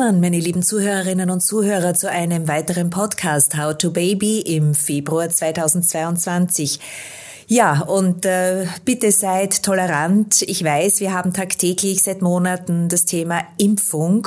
[0.00, 5.28] willkommen, meine lieben Zuhörerinnen und Zuhörer, zu einem weiteren Podcast How to Baby im Februar
[5.28, 6.80] 2022.
[7.48, 10.40] Ja, und äh, bitte seid tolerant.
[10.40, 14.26] Ich weiß, wir haben tagtäglich seit Monaten das Thema Impfung,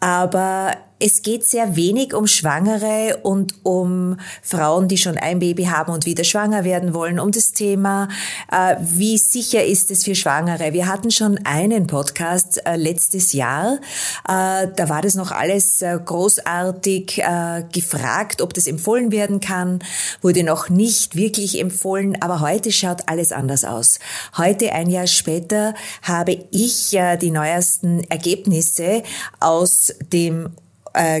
[0.00, 5.92] aber es geht sehr wenig um Schwangere und um Frauen, die schon ein Baby haben
[5.92, 8.08] und wieder schwanger werden wollen, um das Thema,
[8.50, 10.72] äh, wie sicher ist es für Schwangere.
[10.72, 13.78] Wir hatten schon einen Podcast äh, letztes Jahr,
[14.26, 19.80] äh, da war das noch alles äh, großartig äh, gefragt, ob das empfohlen werden kann,
[20.22, 23.98] wurde noch nicht wirklich empfohlen, aber heute schaut alles anders aus.
[24.38, 29.02] Heute, ein Jahr später, habe ich äh, die neuesten Ergebnisse
[29.40, 30.50] aus dem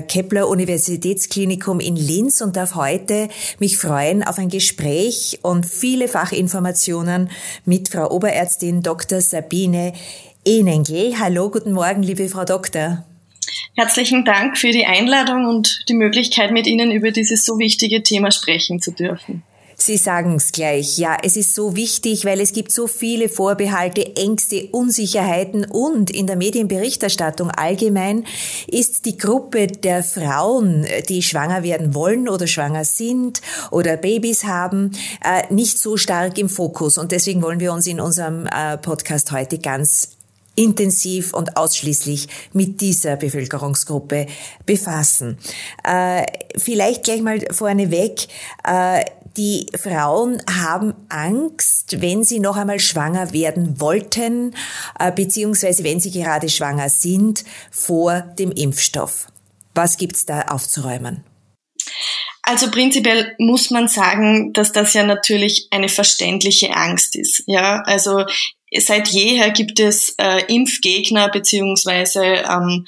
[0.08, 7.30] Kepler Universitätsklinikum in Linz und darf heute mich freuen auf ein Gespräch und viele Fachinformationen
[7.64, 9.20] mit Frau Oberärztin Dr.
[9.20, 9.92] Sabine
[10.44, 11.18] Enengel.
[11.18, 13.04] Hallo, guten Morgen, liebe Frau Doktor.
[13.76, 18.30] Herzlichen Dank für die Einladung und die Möglichkeit, mit Ihnen über dieses so wichtige Thema
[18.30, 19.42] sprechen zu dürfen.
[19.78, 20.96] Sie sagen es gleich.
[20.96, 26.26] Ja, es ist so wichtig, weil es gibt so viele Vorbehalte, Ängste, Unsicherheiten und in
[26.26, 28.24] der Medienberichterstattung allgemein
[28.66, 34.92] ist die Gruppe der Frauen, die schwanger werden wollen oder schwanger sind oder Babys haben,
[35.22, 36.96] äh, nicht so stark im Fokus.
[36.96, 40.15] Und deswegen wollen wir uns in unserem äh, Podcast heute ganz
[40.56, 44.26] intensiv und ausschließlich mit dieser Bevölkerungsgruppe
[44.64, 45.38] befassen.
[45.84, 46.24] Äh,
[46.56, 48.26] vielleicht gleich mal vorneweg,
[48.64, 49.04] äh,
[49.36, 54.54] die Frauen haben Angst, wenn sie noch einmal schwanger werden wollten,
[54.98, 59.26] äh, beziehungsweise wenn sie gerade schwanger sind, vor dem Impfstoff.
[59.74, 61.22] Was gibt's da aufzuräumen?
[62.42, 67.42] Also prinzipiell muss man sagen, dass das ja natürlich eine verständliche Angst ist.
[67.46, 68.24] Ja, also
[68.80, 72.86] seit jeher gibt es äh, Impfgegner beziehungsweise ähm,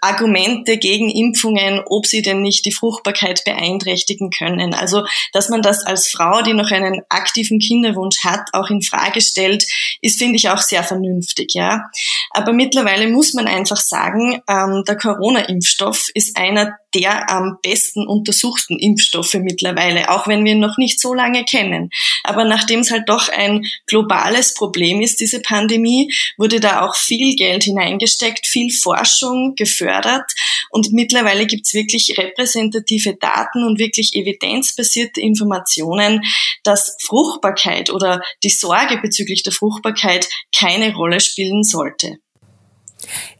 [0.00, 4.74] Argumente gegen Impfungen, ob sie denn nicht die Fruchtbarkeit beeinträchtigen können.
[4.74, 9.20] Also, dass man das als Frau, die noch einen aktiven Kinderwunsch hat, auch in Frage
[9.20, 9.64] stellt,
[10.00, 11.84] ist, finde ich, auch sehr vernünftig, ja.
[12.30, 18.78] Aber mittlerweile muss man einfach sagen, ähm, der Corona-Impfstoff ist einer der am besten untersuchten
[18.78, 21.90] Impfstoffe mittlerweile, auch wenn wir ihn noch nicht so lange kennen.
[22.24, 27.36] Aber nachdem es halt doch ein globales Problem ist, diese Pandemie, wurde da auch viel
[27.36, 30.24] Geld hineingesteckt, viel Forschung gefördert
[30.70, 36.22] und mittlerweile gibt es wirklich repräsentative Daten und wirklich evidenzbasierte Informationen,
[36.64, 42.16] dass Fruchtbarkeit oder die Sorge bezüglich der Fruchtbarkeit keine Rolle spielen sollte.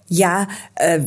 [0.08, 1.06] Ja, äh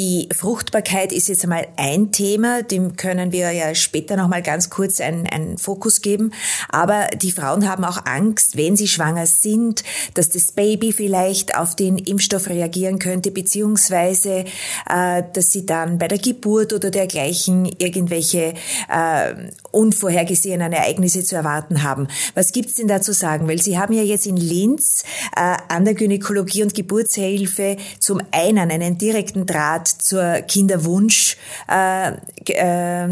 [0.00, 4.98] die Fruchtbarkeit ist jetzt einmal ein Thema, dem können wir ja später nochmal ganz kurz
[4.98, 6.32] einen, einen Fokus geben.
[6.70, 9.84] Aber die Frauen haben auch Angst, wenn sie schwanger sind,
[10.14, 14.46] dass das Baby vielleicht auf den Impfstoff reagieren könnte, beziehungsweise
[14.88, 18.54] äh, dass sie dann bei der Geburt oder dergleichen irgendwelche
[18.88, 19.34] äh,
[19.70, 22.08] unvorhergesehenen Ereignisse zu erwarten haben.
[22.34, 23.48] Was gibt's denn da zu sagen?
[23.48, 25.04] Weil Sie haben ja jetzt in Linz
[25.36, 31.36] äh, an der Gynäkologie und Geburtshilfe zum einen einen direkten Draht zur Kinderwunsch
[31.68, 32.12] äh,
[32.46, 33.08] äh,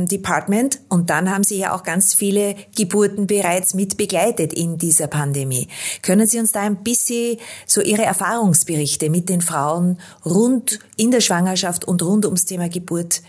[0.89, 5.69] und dann haben Sie ja auch ganz viele Geburten bereits mit begleitet in dieser Pandemie.
[6.03, 11.21] Können Sie uns da ein bisschen so Ihre Erfahrungsberichte mit den Frauen rund in der
[11.21, 13.23] Schwangerschaft und rund ums Thema Geburt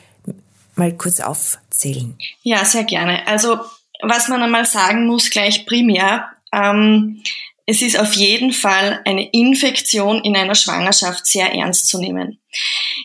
[0.75, 2.17] mal kurz aufzählen?
[2.43, 3.27] Ja, sehr gerne.
[3.27, 3.59] Also
[4.01, 7.21] was man einmal sagen muss, gleich primär, ähm,
[7.69, 12.41] es ist auf jeden Fall eine Infektion in einer Schwangerschaft sehr ernst zu nehmen.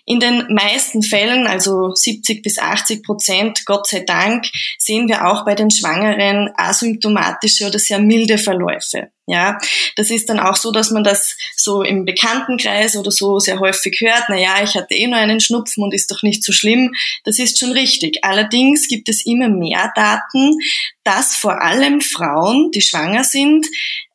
[0.07, 4.47] In den meisten Fällen, also 70 bis 80 Prozent, Gott sei Dank,
[4.79, 9.11] sehen wir auch bei den Schwangeren asymptomatische oder sehr milde Verläufe.
[9.27, 9.59] Ja,
[9.97, 14.01] das ist dann auch so, dass man das so im Bekanntenkreis oder so sehr häufig
[14.01, 14.25] hört.
[14.29, 16.95] Na ja, ich hatte eh nur einen Schnupfen und ist doch nicht so schlimm.
[17.25, 18.25] Das ist schon richtig.
[18.25, 20.59] Allerdings gibt es immer mehr Daten,
[21.05, 23.67] dass vor allem Frauen, die schwanger sind,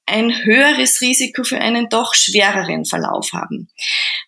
[0.09, 3.69] ein höheres Risiko für einen doch schwereren Verlauf haben.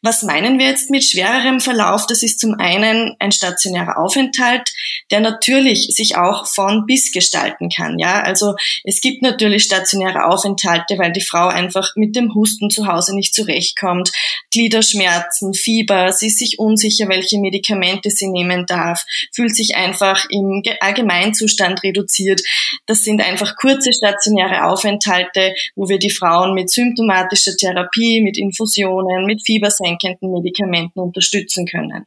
[0.01, 2.07] Was meinen wir jetzt mit schwererem Verlauf?
[2.07, 4.71] Das ist zum einen ein stationärer Aufenthalt,
[5.11, 7.99] der natürlich sich auch von bis gestalten kann.
[7.99, 12.87] Ja, also es gibt natürlich stationäre Aufenthalte, weil die Frau einfach mit dem Husten zu
[12.87, 14.11] Hause nicht zurechtkommt,
[14.51, 20.63] Gliederschmerzen, Fieber, sie ist sich unsicher, welche Medikamente sie nehmen darf, fühlt sich einfach im
[20.79, 22.41] Allgemeinzustand reduziert.
[22.85, 29.25] Das sind einfach kurze stationäre Aufenthalte, wo wir die Frauen mit symptomatischer Therapie, mit Infusionen,
[29.25, 32.05] mit fiebersenkenden Medikamenten unterstützen können.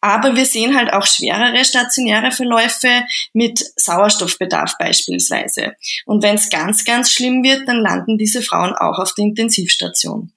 [0.00, 5.74] Aber wir sehen halt auch schwerere stationäre Verläufe mit Sauerstoffbedarf beispielsweise.
[6.06, 10.32] Und wenn es ganz, ganz schlimm wird, dann landen diese Frauen auch auf der Intensivstation.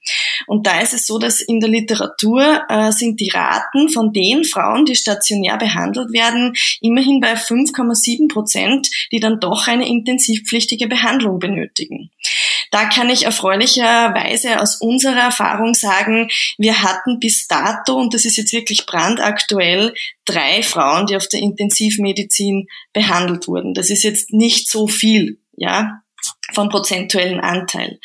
[0.48, 4.44] Und da ist es so, dass in der Literatur äh, sind die Raten von den
[4.44, 11.40] Frauen, die stationär behandelt werden, immerhin bei 5,7 Prozent, die dann doch eine intensivpflichtige Behandlung
[11.40, 12.12] benötigen.
[12.75, 16.27] Da kann ich erfreulicherweise aus unserer Erfahrung sagen,
[16.57, 19.94] wir hatten bis dato, und das ist jetzt wirklich brandaktuell,
[20.25, 23.75] drei Frauen, die auf der Intensivmedizin behandelt wurden.
[23.75, 26.01] Das ist jetzt nicht so viel, ja
[26.54, 28.00] vom prozentuellen Anteil.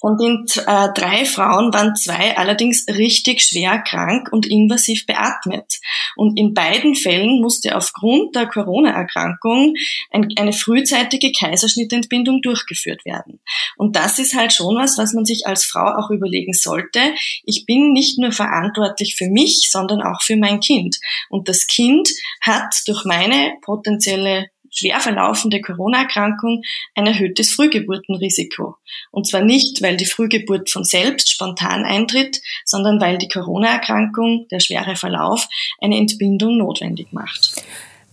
[0.00, 5.80] Von den äh, drei Frauen waren zwei allerdings richtig schwer krank und invasiv beatmet.
[6.16, 9.74] Und in beiden Fällen musste aufgrund der Corona-Erkrankung
[10.10, 13.40] ein, eine frühzeitige Kaiserschnittentbindung durchgeführt werden.
[13.76, 17.00] Und das ist halt schon was, was man sich als Frau auch überlegen sollte.
[17.44, 20.98] Ich bin nicht nur verantwortlich für mich, sondern auch für mein Kind.
[21.28, 22.08] Und das Kind
[22.40, 26.62] hat durch meine potenzielle schwer verlaufende Corona-Erkrankung
[26.94, 28.76] ein erhöhtes Frühgeburtenrisiko.
[29.10, 34.60] Und zwar nicht, weil die Frühgeburt von selbst spontan eintritt, sondern weil die Corona-Erkrankung, der
[34.60, 35.46] schwere Verlauf,
[35.80, 37.62] eine Entbindung notwendig macht.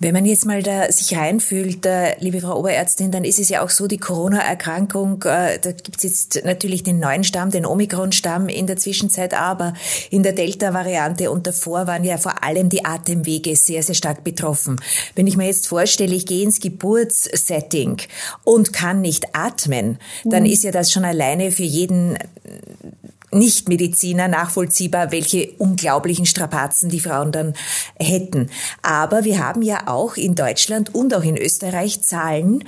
[0.02, 3.62] Wenn man jetzt mal da sich reinfühlt, äh, liebe Frau Oberärztin, dann ist es ja
[3.62, 8.48] auch so, die Corona-Erkrankung, äh, da gibt es jetzt natürlich den neuen Stamm, den Omikron-Stamm
[8.48, 9.74] in der Zwischenzeit, aber
[10.10, 14.80] in der Delta-Variante und davor waren ja vor allem die Atemwege sehr, sehr stark betroffen.
[15.16, 17.98] Wenn ich mir jetzt vorstelle, ich gehe ins Geburtssetting
[18.46, 20.50] und kann nicht atmen, dann mhm.
[20.50, 22.18] ist ja das schon alleine für jeden
[23.32, 27.54] nicht-Mediziner nachvollziehbar, welche unglaublichen Strapazen die Frauen dann
[27.96, 28.50] hätten.
[28.82, 32.64] Aber wir haben ja auch in Deutschland und auch in Österreich Zahlen,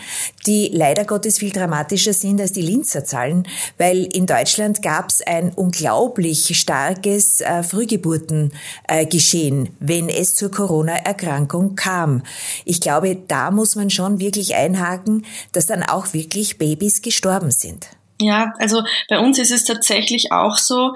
[0.45, 3.47] die leider Gottes viel dramatischer sind als die Linzer Zahlen,
[3.77, 11.75] weil in Deutschland gab es ein unglaublich starkes äh, Frühgeburtengeschehen, äh, wenn es zur Corona-Erkrankung
[11.75, 12.23] kam.
[12.65, 17.87] Ich glaube, da muss man schon wirklich einhaken, dass dann auch wirklich Babys gestorben sind.
[18.21, 20.94] Ja, also bei uns ist es tatsächlich auch so,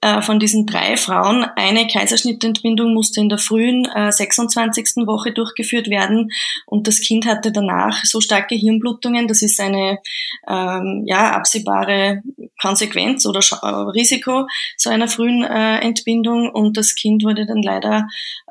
[0.00, 5.06] äh, von diesen drei Frauen, eine Kaiserschnittentbindung musste in der frühen äh, 26.
[5.06, 6.30] Woche durchgeführt werden
[6.66, 9.98] und das Kind hatte danach so starke Hirnblutungen, das ist eine
[10.48, 12.22] ähm, ja, absehbare
[12.60, 14.46] Konsequenz oder äh, Risiko
[14.76, 18.06] so einer frühen äh, Entbindung und das Kind wurde dann leider,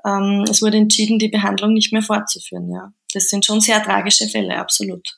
[0.06, 2.70] ähm, es wurde entschieden, die Behandlung nicht mehr fortzuführen.
[2.70, 5.18] Ja, Das sind schon sehr tragische Fälle, absolut.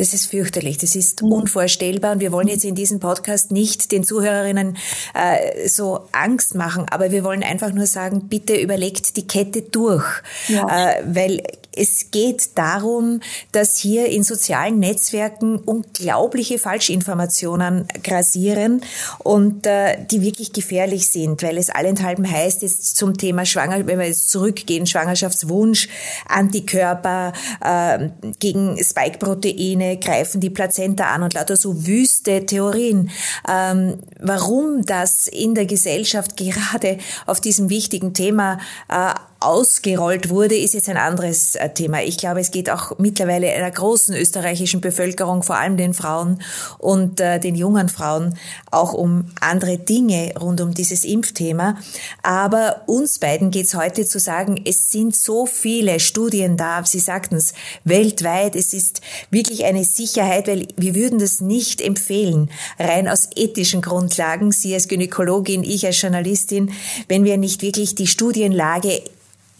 [0.00, 4.02] Das ist fürchterlich, das ist unvorstellbar und wir wollen jetzt in diesem Podcast nicht den
[4.02, 4.78] Zuhörerinnen
[5.12, 10.06] äh, so Angst machen, aber wir wollen einfach nur sagen, bitte überlegt die Kette durch,
[10.48, 10.92] ja.
[10.92, 11.42] äh, weil
[11.74, 13.20] es geht darum,
[13.52, 18.82] dass hier in sozialen Netzwerken unglaubliche Falschinformationen grasieren
[19.18, 23.98] und äh, die wirklich gefährlich sind, weil es allenthalben heißt, jetzt zum Thema Schwanger, wenn
[23.98, 25.88] wir jetzt zurückgehen, Schwangerschaftswunsch,
[26.28, 27.32] Antikörper
[27.64, 28.08] äh,
[28.38, 33.10] gegen Spike-Proteine greifen die Plazenta an und lauter so wüste Theorien.
[33.48, 38.58] Ähm, warum das in der Gesellschaft gerade auf diesem wichtigen Thema
[38.88, 42.02] äh, ausgerollt wurde, ist jetzt ein anderes äh, Thema.
[42.02, 46.42] Ich glaube, es geht auch mittlerweile einer großen österreichischen Bevölkerung, vor allem den Frauen
[46.76, 48.34] und äh, den jungen Frauen,
[48.70, 51.78] auch um andere Dinge rund um dieses Impfthema.
[52.22, 57.00] Aber uns beiden geht es heute zu sagen, es sind so viele Studien da, Sie
[57.00, 57.54] sagten es,
[57.84, 58.54] weltweit.
[58.54, 59.00] Es ist
[59.30, 64.88] wirklich eine Sicherheit, weil wir würden das nicht empfehlen, rein aus ethischen Grundlagen, Sie als
[64.88, 66.72] Gynäkologin, ich als Journalistin,
[67.08, 69.02] wenn wir nicht wirklich die Studienlage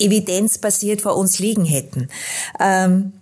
[0.00, 2.09] evidenzbasiert vor uns liegen hätten.
[2.59, 3.12] Ähm,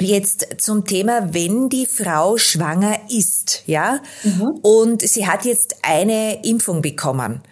[0.00, 4.58] Jetzt zum Thema, wenn die Frau schwanger ist, ja, mhm.
[4.62, 7.42] und sie hat jetzt eine Impfung bekommen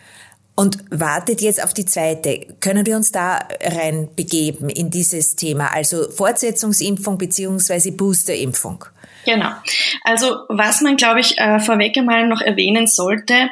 [0.56, 2.46] und wartet jetzt auf die zweite.
[2.60, 8.84] Können wir uns da rein begeben in dieses Thema, also Fortsetzungsimpfung beziehungsweise Boosterimpfung?
[9.26, 9.50] Genau.
[10.02, 13.50] Also was man, glaube ich, äh, vorweg einmal noch erwähnen sollte,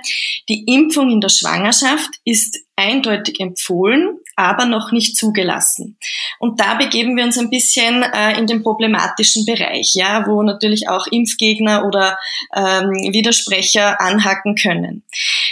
[0.48, 5.98] die Impfung in der Schwangerschaft ist eindeutig empfohlen, aber noch nicht zugelassen.
[6.38, 10.88] Und da begeben wir uns ein bisschen äh, in den problematischen Bereich, ja, wo natürlich
[10.88, 12.18] auch Impfgegner oder
[12.54, 15.02] ähm, Widersprecher anhaken können.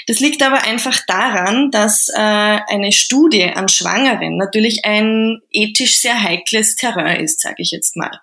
[0.07, 6.23] Das liegt aber einfach daran, dass äh, eine Studie an Schwangeren natürlich ein ethisch sehr
[6.23, 8.21] heikles Terrain ist, sage ich jetzt mal.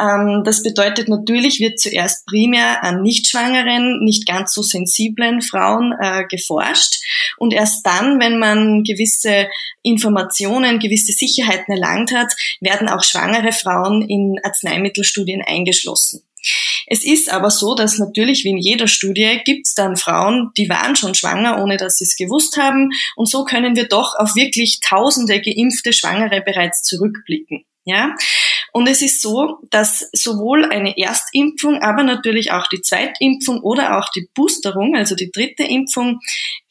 [0.00, 6.24] Ähm, das bedeutet natürlich, wird zuerst primär an Nichtschwangeren, nicht ganz so sensiblen Frauen äh,
[6.30, 6.96] geforscht
[7.36, 9.48] und erst dann, wenn man gewisse
[9.98, 16.22] Informationen, gewisse Sicherheiten erlangt hat, werden auch schwangere Frauen in Arzneimittelstudien eingeschlossen.
[16.86, 20.68] Es ist aber so, dass natürlich wie in jeder Studie gibt es dann Frauen, die
[20.68, 22.90] waren schon schwanger, ohne dass sie es gewusst haben.
[23.16, 27.64] Und so können wir doch auf wirklich tausende geimpfte Schwangere bereits zurückblicken.
[27.84, 28.14] Ja?
[28.72, 34.10] Und es ist so, dass sowohl eine Erstimpfung, aber natürlich auch die Zweitimpfung oder auch
[34.14, 36.20] die Boosterung, also die dritte Impfung,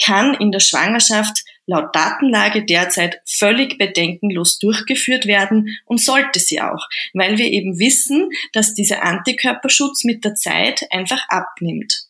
[0.01, 6.87] kann in der Schwangerschaft laut Datenlage derzeit völlig bedenkenlos durchgeführt werden und sollte sie auch,
[7.13, 12.07] weil wir eben wissen, dass dieser Antikörperschutz mit der Zeit einfach abnimmt.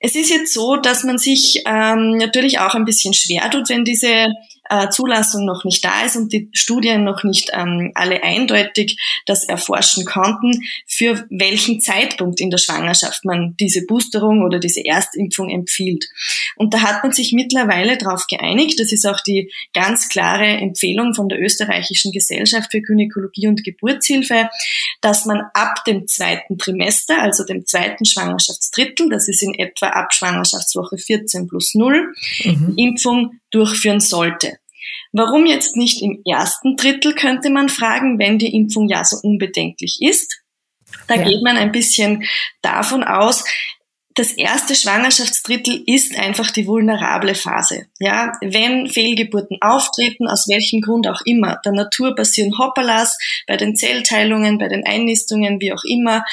[0.00, 3.84] Es ist jetzt so, dass man sich ähm, natürlich auch ein bisschen schwer tut, wenn
[3.84, 4.26] diese
[4.74, 9.44] äh, Zulassung noch nicht da ist und die Studien noch nicht ähm, alle eindeutig das
[9.44, 16.06] erforschen konnten, für welchen Zeitpunkt in der Schwangerschaft man diese Boosterung oder diese Erstimpfung empfiehlt.
[16.56, 21.14] Und da hat man sich mittlerweile darauf geeinigt, das ist auch die ganz klare Empfehlung
[21.14, 24.48] von der österreichischen Gesellschaft für Gynäkologie und Geburtshilfe,
[25.00, 30.12] dass man ab dem zweiten Trimester, also dem zweiten Schwangerschaftsdrittel, das ist in etwa ab
[30.12, 32.12] Schwangerschaftswoche 14 plus 0,
[32.44, 32.74] mhm.
[32.76, 34.58] Impfung durchführen sollte.
[35.16, 39.98] Warum jetzt nicht im ersten Drittel, könnte man fragen, wenn die Impfung ja so unbedenklich
[40.00, 40.42] ist.
[41.06, 41.22] Da ja.
[41.22, 42.24] geht man ein bisschen
[42.62, 43.44] davon aus,
[44.16, 47.86] das erste Schwangerschaftsdrittel ist einfach die vulnerable Phase.
[47.98, 53.18] Ja, wenn Fehlgeburten auftreten, aus welchem Grund auch immer, der Natur passieren Hoppalas
[53.48, 56.24] bei den Zellteilungen, bei den Einnistungen, wie auch immer,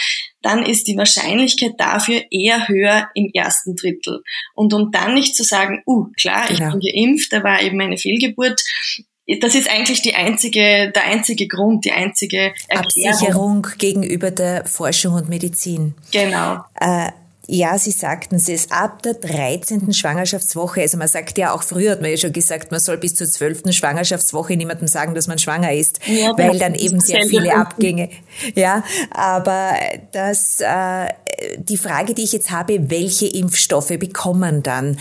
[0.43, 4.21] dann ist die Wahrscheinlichkeit dafür eher höher im ersten Drittel.
[4.53, 6.73] Und um dann nicht zu sagen, uh, klar, ich genau.
[6.73, 8.61] bin geimpft, da war eben eine Fehlgeburt,
[9.39, 13.11] das ist eigentlich die einzige, der einzige Grund, die einzige Erklärung.
[13.11, 15.93] Absicherung gegenüber der Forschung und Medizin.
[16.11, 16.65] Genau.
[16.79, 17.11] Äh,
[17.47, 19.93] ja, Sie sagten es, ist ab der 13.
[19.93, 23.15] Schwangerschaftswoche, also man sagt ja auch früher, hat man ja schon gesagt, man soll bis
[23.15, 23.73] zur 12.
[23.73, 28.09] Schwangerschaftswoche niemandem sagen, dass man schwanger ist, ja, weil dann eben sehr viele Abgänge,
[28.55, 29.73] ja, aber
[30.11, 31.07] das, äh,
[31.57, 34.97] die Frage, die ich jetzt habe, welche Impfstoffe bekommen dann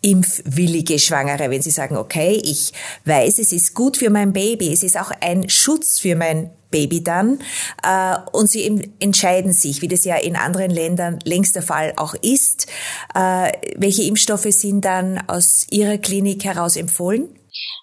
[0.00, 2.72] impfwillige Schwangere, wenn sie sagen, okay, ich
[3.04, 7.02] weiß, es ist gut für mein Baby, es ist auch ein Schutz für mein Baby
[7.02, 7.40] dann
[7.82, 12.14] äh, und sie entscheiden sich, wie das ja in anderen Ländern längst der Fall auch
[12.14, 12.66] ist,
[13.14, 17.28] äh, welche Impfstoffe sind dann aus ihrer Klinik heraus empfohlen?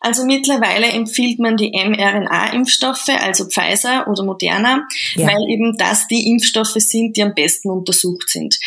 [0.02, 5.28] Also mittlerweile empfiehlt man die mRNA-Impfstoffe, also Pfizer oder Moderna, ja.
[5.28, 8.58] weil eben das die Impfstoffe sind, die am besten untersucht sind.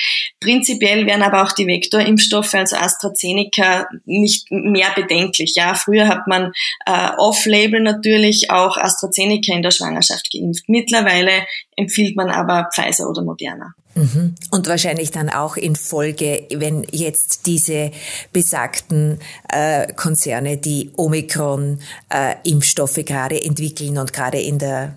[0.41, 5.55] Prinzipiell wären aber auch die Vektorimpfstoffe, also AstraZeneca, nicht mehr bedenklich.
[5.55, 6.53] Ja, früher hat man
[6.87, 10.65] äh, off-label natürlich auch AstraZeneca in der Schwangerschaft geimpft.
[10.69, 13.75] Mittlerweile empfiehlt man aber Pfizer oder Moderna.
[13.99, 14.35] Mhm.
[14.51, 17.91] Und wahrscheinlich dann auch in Folge, wenn jetzt diese
[18.33, 24.95] besagten äh, Konzerne die Omikron-Impfstoffe äh, gerade entwickeln und gerade in der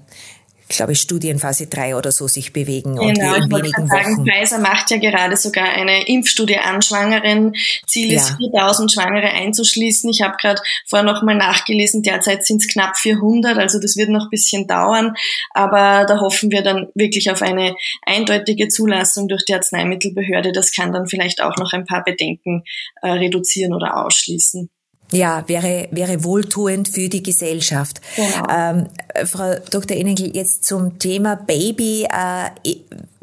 [0.72, 4.26] ich glaube, Studienphase 3 oder so sich bewegen genau, und in wenigen sagen, Wochen.
[4.26, 7.54] Pfizer macht ja gerade sogar eine Impfstudie an Schwangeren.
[7.88, 10.10] Ziel ist, 4000 Schwangere einzuschließen.
[10.10, 14.10] Ich habe gerade vorher noch mal nachgelesen, derzeit sind es knapp 400, also das wird
[14.10, 15.14] noch ein bisschen dauern,
[15.52, 17.76] aber da hoffen wir dann wirklich auf eine
[18.06, 20.54] eindeutige Zulassung durch die Arzneimittelbehörde.
[20.54, 22.64] Das kann dann vielleicht auch noch ein paar Bedenken
[23.02, 24.70] äh, reduzieren oder ausschließen.
[25.12, 28.02] Ja, wäre, wäre wohltuend für die Gesellschaft.
[28.16, 28.48] Genau.
[28.50, 28.88] Ähm,
[29.26, 29.98] Frau Dr.
[29.98, 32.04] Innengel, jetzt zum Thema Baby.
[32.04, 32.76] Äh,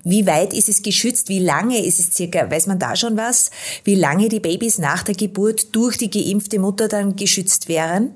[0.05, 1.29] wie weit ist es geschützt?
[1.29, 2.51] Wie lange ist es circa?
[2.51, 3.51] Weiß man da schon was?
[3.85, 8.15] Wie lange die Babys nach der Geburt durch die geimpfte Mutter dann geschützt wären?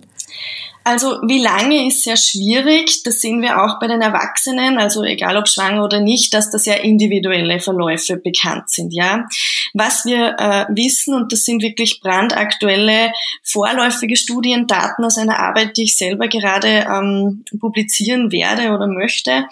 [0.85, 3.03] Also wie lange ist sehr schwierig.
[3.05, 6.59] Das sehen wir auch bei den Erwachsenen, also egal ob schwanger oder nicht, dass da
[6.59, 8.93] sehr individuelle Verläufe bekannt sind.
[8.93, 9.27] Ja,
[9.75, 13.13] was wir äh, wissen und das sind wirklich brandaktuelle
[13.43, 19.47] vorläufige Studien, Daten aus einer Arbeit, die ich selber gerade ähm, publizieren werde oder möchte.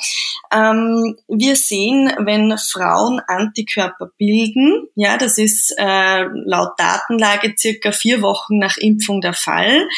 [0.53, 8.21] Ähm, wir sehen, wenn Frauen Antikörper bilden, ja, das ist äh, laut Datenlage circa vier
[8.23, 9.89] Wochen nach Impfung der Fall,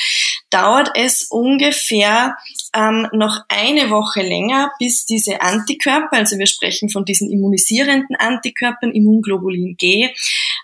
[0.51, 2.37] dauert es ungefähr
[2.75, 8.93] ähm, noch eine Woche länger, bis diese Antikörper, also wir sprechen von diesen immunisierenden Antikörpern,
[8.93, 10.11] Immunglobulin G,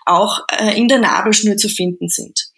[0.05, 2.49] auch äh, in der Nabelschnur zu finden sind.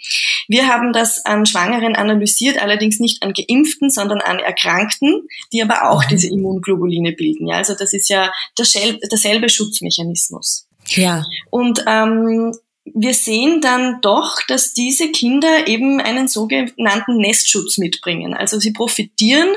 [0.47, 5.89] Wir haben das an Schwangeren analysiert, allerdings nicht an Geimpften, sondern an Erkrankten, die aber
[5.89, 7.47] auch diese Immunglobuline bilden.
[7.47, 10.67] Ja, also das ist ja derselbe Schutzmechanismus.
[10.87, 11.25] Ja.
[11.49, 12.53] Und ähm,
[12.85, 18.33] wir sehen dann doch, dass diese Kinder eben einen sogenannten Nestschutz mitbringen.
[18.33, 19.49] Also sie profitieren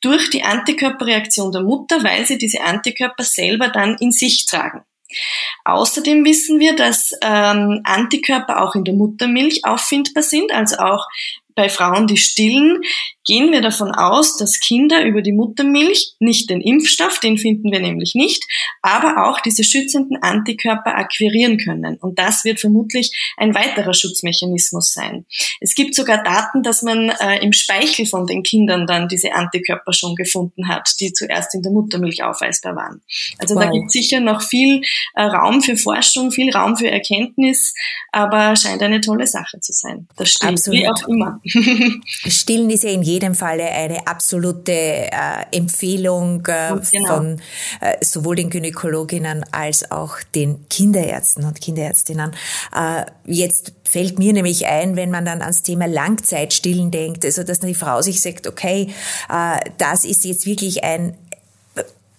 [0.00, 4.82] durch die Antikörperreaktion der Mutter, weil sie diese Antikörper selber dann in sich tragen.
[5.64, 11.06] Außerdem wissen wir, dass ähm, Antikörper auch in der Muttermilch auffindbar sind, also auch
[11.54, 12.80] bei Frauen, die stillen.
[13.24, 17.80] Gehen wir davon aus, dass Kinder über die Muttermilch nicht den Impfstoff, den finden wir
[17.80, 18.42] nämlich nicht,
[18.82, 21.96] aber auch diese schützenden Antikörper akquirieren können.
[21.96, 25.24] Und das wird vermutlich ein weiterer Schutzmechanismus sein.
[25.60, 29.92] Es gibt sogar Daten, dass man äh, im Speichel von den Kindern dann diese Antikörper
[29.92, 33.02] schon gefunden hat, die zuerst in der Muttermilch aufweisbar waren.
[33.38, 33.64] Also wow.
[33.64, 34.82] da gibt es sicher noch viel
[35.14, 37.74] äh, Raum für Forschung, viel Raum für Erkenntnis,
[38.10, 40.08] aber scheint eine tolle Sache zu sein.
[40.16, 40.80] Das stimmt, Absolut.
[40.80, 41.40] wie auch immer.
[42.26, 45.10] Stillen ist ja in jedem Falle eine absolute äh,
[45.52, 47.14] Empfehlung äh, genau.
[47.14, 47.40] von
[47.80, 52.32] äh, sowohl den Gynäkologinnen als auch den Kinderärzten und Kinderärztinnen.
[52.74, 57.60] Äh, jetzt fällt mir nämlich ein, wenn man dann ans Thema Langzeitstillen denkt, also dass
[57.60, 58.88] die Frau sich sagt, okay,
[59.30, 61.16] äh, das ist jetzt wirklich ein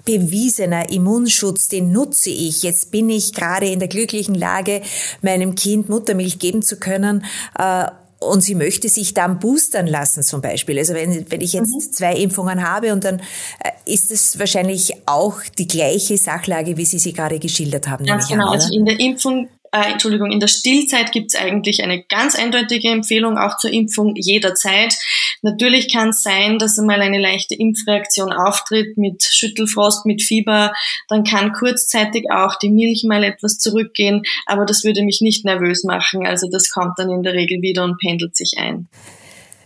[0.06, 2.64] bewiesener Immunschutz, den nutze ich.
[2.64, 4.82] Jetzt bin ich gerade in der glücklichen Lage,
[5.22, 7.24] meinem Kind Muttermilch geben zu können.
[7.58, 7.86] Äh,
[8.30, 10.78] und sie möchte sich dann boostern lassen zum Beispiel.
[10.78, 11.92] Also wenn, wenn ich jetzt mhm.
[11.92, 17.00] zwei Impfungen habe und dann äh, ist es wahrscheinlich auch die gleiche Sachlage, wie Sie
[17.00, 18.06] sie gerade geschildert haben.
[18.06, 18.48] Ganz genau.
[18.48, 22.36] An, also in der Impfung äh, Entschuldigung, in der Stillzeit gibt es eigentlich eine ganz
[22.36, 24.94] eindeutige Empfehlung auch zur Impfung jederzeit.
[25.42, 30.74] Natürlich kann es sein, dass einmal eine leichte Impfreaktion auftritt mit Schüttelfrost, mit Fieber.
[31.08, 35.84] Dann kann kurzzeitig auch die Milch mal etwas zurückgehen, aber das würde mich nicht nervös
[35.84, 36.28] machen.
[36.28, 38.88] Also das kommt dann in der Regel wieder und pendelt sich ein.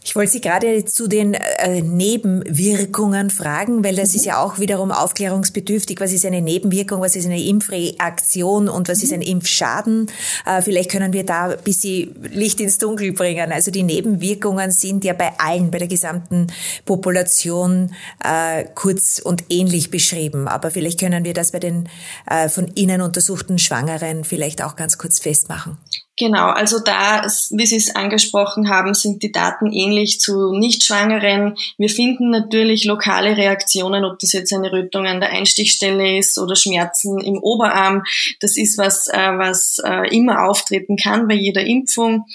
[0.07, 4.15] Ich wollte Sie gerade zu den äh, Nebenwirkungen fragen, weil das mhm.
[4.15, 5.99] ist ja auch wiederum aufklärungsbedürftig.
[5.99, 9.03] Was ist eine Nebenwirkung, was ist eine Impfreaktion und was mhm.
[9.03, 10.09] ist ein Impfschaden?
[10.45, 13.51] Äh, vielleicht können wir da ein bisschen Licht ins Dunkel bringen.
[13.51, 16.47] Also die Nebenwirkungen sind ja bei allen, bei der gesamten
[16.85, 20.47] Population äh, kurz und ähnlich beschrieben.
[20.47, 21.89] Aber vielleicht können wir das bei den
[22.49, 25.77] von Ihnen untersuchten Schwangeren vielleicht auch ganz kurz festmachen.
[26.19, 27.21] Genau, also da,
[27.51, 31.55] wie Sie es angesprochen haben, sind die Daten ähnlich zu Nichtschwangeren.
[31.77, 36.55] Wir finden natürlich lokale Reaktionen, ob das jetzt eine Rötung an der Einstichstelle ist oder
[36.55, 38.01] Schmerzen im Oberarm.
[38.39, 42.25] Das ist was, äh, was äh, immer auftreten kann bei jeder Impfung.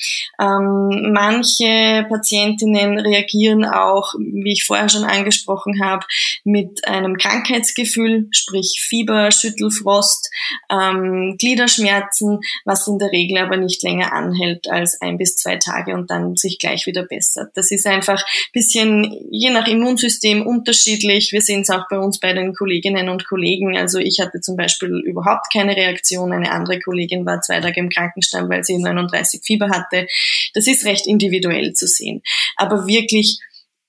[0.41, 6.07] Ähm, manche Patientinnen reagieren auch, wie ich vorher schon angesprochen habe,
[6.45, 10.31] mit einem Krankheitsgefühl, sprich Fieber, Schüttelfrost,
[10.71, 15.57] ähm, Gliederschmerzen, was in der Regel aber nicht nicht länger anhält als ein bis zwei
[15.57, 17.51] Tage und dann sich gleich wieder bessert.
[17.55, 21.33] Das ist einfach bisschen je nach Immunsystem unterschiedlich.
[21.33, 23.77] Wir sehen es auch bei uns bei den Kolleginnen und Kollegen.
[23.77, 26.33] Also ich hatte zum Beispiel überhaupt keine Reaktion.
[26.33, 30.07] Eine andere Kollegin war zwei Tage im Krankenstand, weil sie 39 Fieber hatte.
[30.53, 32.23] Das ist recht individuell zu sehen.
[32.57, 33.39] Aber wirklich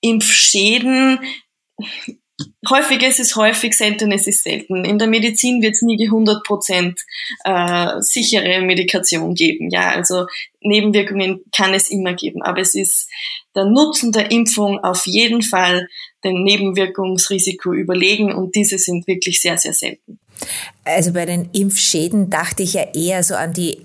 [0.00, 1.18] Impfschäden
[2.68, 4.84] häufig ist es häufig, selten ist es selten.
[4.84, 6.96] In der Medizin wird es nie die 100%
[7.44, 9.70] äh, sichere Medikation geben.
[9.70, 10.26] Ja, also
[10.60, 13.08] Nebenwirkungen kann es immer geben, aber es ist
[13.54, 15.86] der Nutzen der Impfung auf jeden Fall
[16.24, 20.18] dem Nebenwirkungsrisiko überlegen und diese sind wirklich sehr, sehr selten.
[20.84, 23.78] Also bei den Impfschäden dachte ich ja eher so an die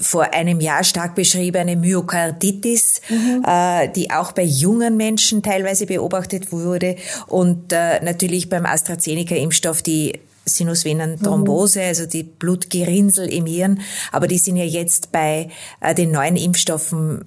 [0.00, 3.44] vor einem Jahr stark beschriebene Myokarditis, mhm.
[3.46, 10.20] äh, die auch bei jungen Menschen teilweise beobachtet wurde und äh, natürlich beim AstraZeneca-Impfstoff die
[10.46, 11.86] Sinusvenenthrombose, mhm.
[11.86, 13.80] also die Blutgerinnsel im Hirn,
[14.12, 15.48] aber die sind ja jetzt bei
[15.80, 17.24] äh, den neuen Impfstoffen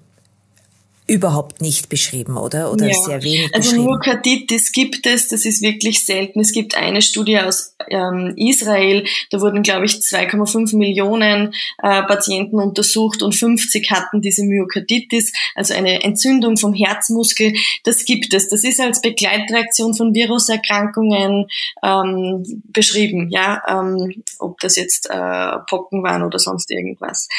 [1.07, 2.71] überhaupt nicht beschrieben, oder?
[2.71, 2.93] Oder ja.
[2.93, 3.87] sehr wenig also beschrieben?
[3.87, 6.41] Also Myokarditis gibt es, das ist wirklich selten.
[6.41, 12.57] Es gibt eine Studie aus ähm, Israel, da wurden, glaube ich, 2,5 Millionen äh, Patienten
[12.57, 17.53] untersucht und 50 hatten diese Myokarditis, also eine Entzündung vom Herzmuskel.
[17.83, 18.49] Das gibt es.
[18.49, 21.47] Das ist als Begleitreaktion von Viruserkrankungen
[21.83, 27.29] ähm, beschrieben, ja, ähm, ob das jetzt äh, Pocken waren oder sonst irgendwas.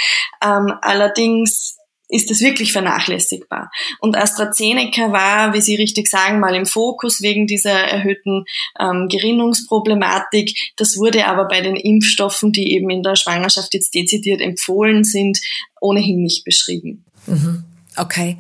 [0.43, 1.78] Ähm, allerdings
[2.09, 3.71] ist es wirklich vernachlässigbar.
[4.01, 8.45] Und AstraZeneca war, wie Sie richtig sagen, mal im Fokus wegen dieser erhöhten
[8.81, 10.73] ähm, Gerinnungsproblematik.
[10.77, 15.39] Das wurde aber bei den Impfstoffen, die eben in der Schwangerschaft jetzt dezidiert empfohlen sind,
[15.81, 17.05] ohnehin nicht beschrieben.
[17.27, 17.65] Mhm.
[17.97, 18.39] Okay.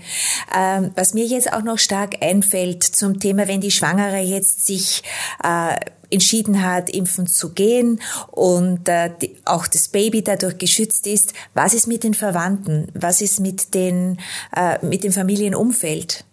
[0.55, 5.03] Ähm, was mir jetzt auch noch stark einfällt zum Thema, wenn die Schwangere jetzt sich
[5.43, 5.75] äh,
[6.11, 11.75] entschieden hat, impfen zu gehen und äh, die, auch das Baby dadurch geschützt ist, was
[11.75, 12.91] ist mit den Verwandten?
[12.95, 14.19] Was ist mit, den,
[14.57, 16.25] äh, mit dem Familienumfeld?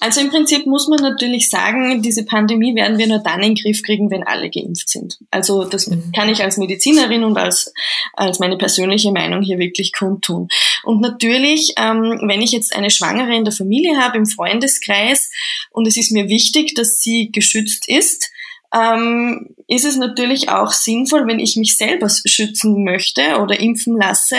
[0.00, 3.62] Also im Prinzip muss man natürlich sagen, diese Pandemie werden wir nur dann in den
[3.62, 5.18] Griff kriegen, wenn alle geimpft sind.
[5.30, 6.12] Also das mhm.
[6.14, 7.72] kann ich als Medizinerin und als,
[8.12, 10.48] als meine persönliche Meinung hier wirklich kundtun.
[10.84, 15.30] Und natürlich, ähm, wenn ich jetzt eine Schwangere in der Familie habe, im Freundeskreis,
[15.70, 18.30] und es ist mir wichtig, dass sie geschützt ist,
[18.74, 24.36] ähm, ist es natürlich auch sinnvoll, wenn ich mich selber schützen möchte oder impfen lasse,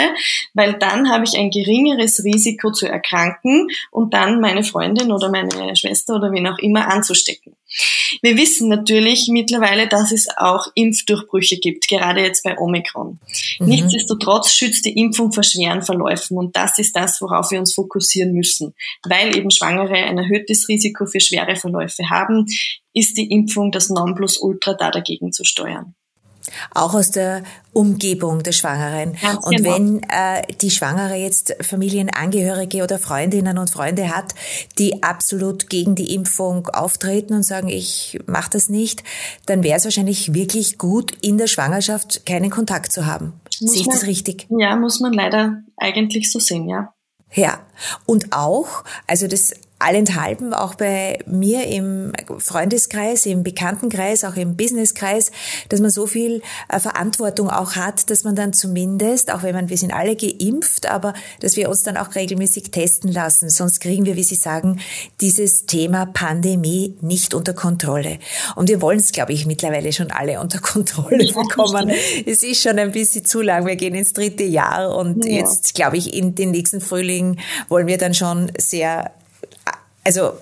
[0.53, 5.75] weil dann habe ich ein geringeres Risiko zu erkranken und dann meine Freundin oder meine
[5.75, 7.55] Schwester oder wen auch immer anzustecken.
[8.21, 13.19] Wir wissen natürlich mittlerweile, dass es auch Impfdurchbrüche gibt, gerade jetzt bei Omikron.
[13.59, 13.67] Mhm.
[13.67, 18.33] Nichtsdestotrotz schützt die Impfung vor schweren Verläufen und das ist das, worauf wir uns fokussieren
[18.33, 18.73] müssen.
[19.03, 22.45] Weil eben Schwangere ein erhöhtes Risiko für schwere Verläufe haben,
[22.93, 25.95] ist die Impfung das Nonplusultra da dagegen zu steuern.
[26.73, 29.17] Auch aus der Umgebung der Schwangeren.
[29.21, 29.75] Ganz und genau.
[29.75, 34.33] wenn äh, die Schwangere jetzt Familienangehörige oder Freundinnen und Freunde hat,
[34.77, 39.03] die absolut gegen die Impfung auftreten und sagen, ich mache das nicht,
[39.45, 43.33] dann wäre es wahrscheinlich wirklich gut, in der Schwangerschaft keinen Kontakt zu haben.
[43.60, 44.47] Sehe ich das richtig?
[44.49, 46.93] Ja, muss man leider eigentlich so sehen, ja.
[47.33, 47.60] Ja,
[48.05, 55.31] und auch, also das allenthalben, auch bei mir im Freundeskreis, im Bekanntenkreis, auch im Businesskreis,
[55.69, 59.69] dass man so viel äh, Verantwortung auch hat, dass man dann zumindest, auch wenn man,
[59.69, 63.49] wir sind alle geimpft, aber dass wir uns dann auch regelmäßig testen lassen.
[63.49, 64.79] Sonst kriegen wir, wie Sie sagen,
[65.21, 68.17] dieses Thema Pandemie nicht unter Kontrolle.
[68.55, 71.91] Und wir wollen es, glaube ich, mittlerweile schon alle unter Kontrolle bekommen.
[72.25, 73.67] Es ist schon ein bisschen zu lang.
[73.67, 75.33] Wir gehen ins dritte Jahr und ja.
[75.33, 77.37] jetzt, glaube ich, in den nächsten Frühling
[77.69, 79.11] wollen wir dann schon sehr
[80.07, 80.37] also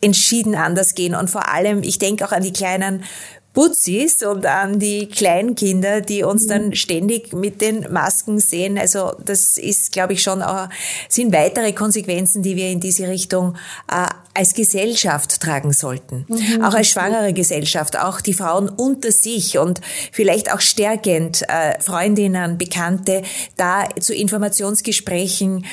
[0.00, 1.14] entschieden anders gehen.
[1.14, 3.04] Und vor allem, ich denke auch an die kleinen
[3.52, 6.74] Butzis und an die Kleinkinder, die uns dann mhm.
[6.74, 8.78] ständig mit den Masken sehen.
[8.78, 10.68] Also das ist, glaube ich, schon auch,
[11.08, 13.56] sind weitere Konsequenzen, die wir in diese Richtung
[13.90, 16.24] äh, als Gesellschaft tragen sollten.
[16.28, 16.62] Mhm.
[16.62, 19.80] Auch als schwangere Gesellschaft, auch die Frauen unter sich und
[20.12, 23.22] vielleicht auch stärkend äh, Freundinnen, Bekannte
[23.56, 25.64] da zu Informationsgesprächen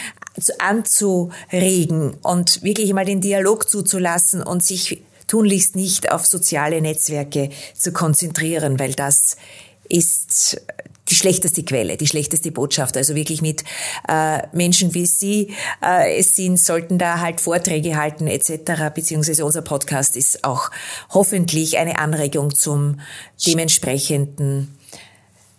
[0.59, 7.91] anzuregen und wirklich mal den Dialog zuzulassen und sich tunlichst nicht auf soziale Netzwerke zu
[7.91, 9.37] konzentrieren, weil das
[9.89, 10.61] ist
[11.09, 12.97] die schlechteste Quelle, die schlechteste Botschaft.
[12.97, 13.63] Also wirklich mit
[14.07, 18.93] äh, Menschen wie Sie äh, es sind, sollten da halt Vorträge halten etc.
[18.93, 20.71] Beziehungsweise unser Podcast ist auch
[21.11, 22.99] hoffentlich eine Anregung zum
[23.45, 24.75] dementsprechenden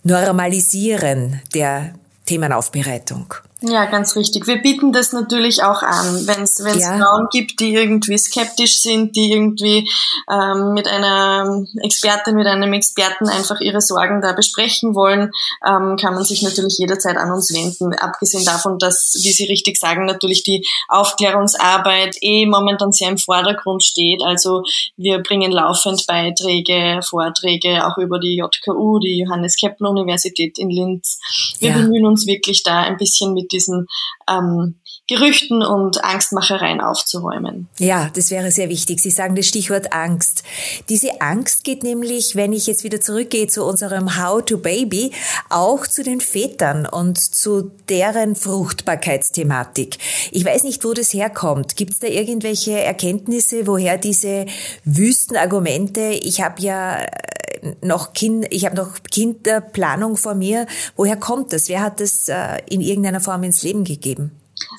[0.03, 1.95] Normalisieren der
[2.27, 3.35] Themenaufbereitung.
[3.63, 4.47] Ja, ganz richtig.
[4.47, 6.99] Wir bieten das natürlich auch an, wenn es ja.
[6.99, 9.91] Frauen gibt, die irgendwie skeptisch sind, die irgendwie
[10.31, 15.31] ähm, mit einer Expertin, mit einem Experten einfach ihre Sorgen da besprechen wollen,
[15.67, 17.95] ähm, kann man sich natürlich jederzeit an uns wenden.
[17.95, 23.83] Abgesehen davon, dass, wie Sie richtig sagen, natürlich die Aufklärungsarbeit eh momentan sehr im Vordergrund
[23.83, 24.21] steht.
[24.23, 24.65] Also
[24.99, 31.19] wir bringen laufend Beiträge, Vorträge auch über die JKU, die Johannes Kepler Universität in Linz.
[31.59, 31.79] Wir ja.
[31.79, 33.87] bemühen uns wirklich da ein bisschen mit diesen
[34.29, 34.77] ähm,
[35.09, 37.69] Gerüchten und Angstmachereien aufzuräumen.
[37.79, 39.01] Ja, das wäre sehr wichtig.
[39.01, 40.43] Sie sagen das Stichwort Angst.
[40.89, 45.13] Diese Angst geht nämlich, wenn ich jetzt wieder zurückgehe zu unserem How to Baby,
[45.49, 49.99] auch zu den Vätern und zu deren Fruchtbarkeitsthematik.
[50.33, 51.77] Ich weiß nicht, wo das herkommt.
[51.77, 54.47] Gibt es da irgendwelche Erkenntnisse, woher diese
[54.85, 57.07] Wüstenargumente, ich habe ja äh,
[57.83, 60.67] noch Kind, ich habe noch Kinderplanung vor mir.
[60.97, 61.69] Woher kommt das?
[61.69, 64.33] Wer hat das äh, in irgendeiner Form ins Leben gegeben?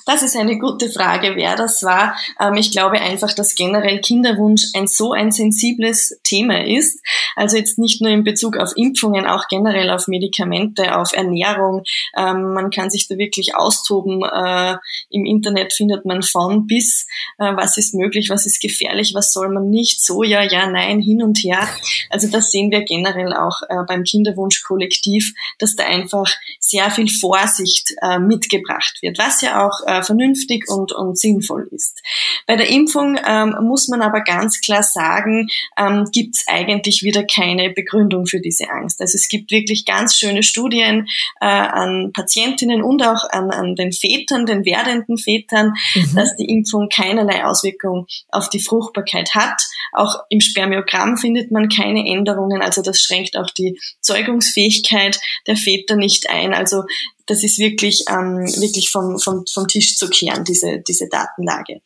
[0.06, 2.16] Das ist eine gute Frage, wer das war.
[2.40, 7.00] Ähm, ich glaube einfach, dass generell Kinderwunsch ein so ein sensibles Thema ist.
[7.36, 11.82] Also jetzt nicht nur in Bezug auf Impfungen, auch generell auf Medikamente, auf Ernährung.
[12.16, 14.22] Ähm, man kann sich da wirklich austoben.
[14.24, 14.76] Äh,
[15.10, 17.06] Im Internet findet man von bis,
[17.38, 21.00] äh, was ist möglich, was ist gefährlich, was soll man nicht, so ja, ja, nein,
[21.00, 21.68] hin und her.
[22.10, 27.94] Also das sehen wir generell auch äh, beim Kinderwunschkollektiv, dass da einfach sehr viel Vorsicht
[28.20, 32.00] mitgebracht wird, was ja auch äh, vernünftig und, und sinnvoll ist.
[32.46, 37.24] Bei der Impfung ähm, muss man aber ganz klar sagen, ähm, gibt es eigentlich wieder
[37.24, 39.00] keine Begründung für diese Angst.
[39.00, 41.06] Also es gibt wirklich ganz schöne Studien
[41.40, 46.14] äh, an Patientinnen und auch an, an den Vätern, den werdenden Vätern, mhm.
[46.14, 49.62] dass die Impfung keinerlei Auswirkung auf die Fruchtbarkeit hat.
[49.92, 55.96] Auch im Spermiogramm findet man keine Änderungen, also das schränkt auch die Zeugungsfähigkeit der Väter
[55.96, 56.54] nicht ein.
[56.54, 56.84] Also
[57.28, 61.80] das ist wirklich, ähm, wirklich vom, vom, vom Tisch zu kehren, diese, diese Datenlage.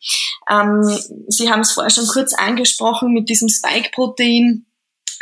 [0.49, 4.65] Ähm, Sie haben es vorher schon kurz angesprochen mit diesem Spike-Protein.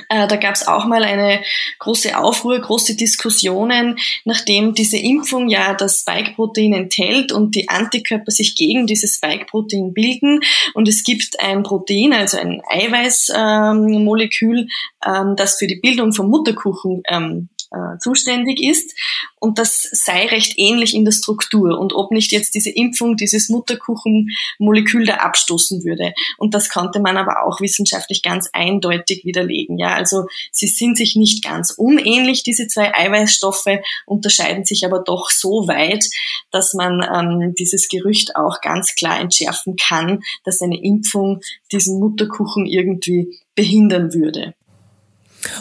[0.09, 1.43] Äh, da gab es auch mal eine
[1.79, 8.55] große Aufruhr, große Diskussionen, nachdem diese Impfung ja das Spike-Protein enthält und die Antikörper sich
[8.55, 10.41] gegen dieses Spike-Protein bilden.
[10.73, 14.67] Und es gibt ein Protein, also ein Eiweißmolekül, ähm,
[15.05, 18.93] ähm, das für die Bildung von Mutterkuchen ähm, äh, zuständig ist.
[19.39, 23.49] Und das sei recht ähnlich in der Struktur und ob nicht jetzt diese Impfung dieses
[23.49, 26.13] Mutterkuchenmolekül da abstoßen würde.
[26.37, 29.77] Und das konnte man aber auch wissenschaftlich ganz eindeutig widerlegen.
[29.77, 35.29] Ja, also sie sind sich nicht ganz unähnlich, diese zwei Eiweißstoffe, unterscheiden sich aber doch
[35.29, 36.05] so weit,
[36.51, 42.65] dass man ähm, dieses Gerücht auch ganz klar entschärfen kann, dass eine Impfung diesen Mutterkuchen
[42.65, 44.53] irgendwie behindern würde.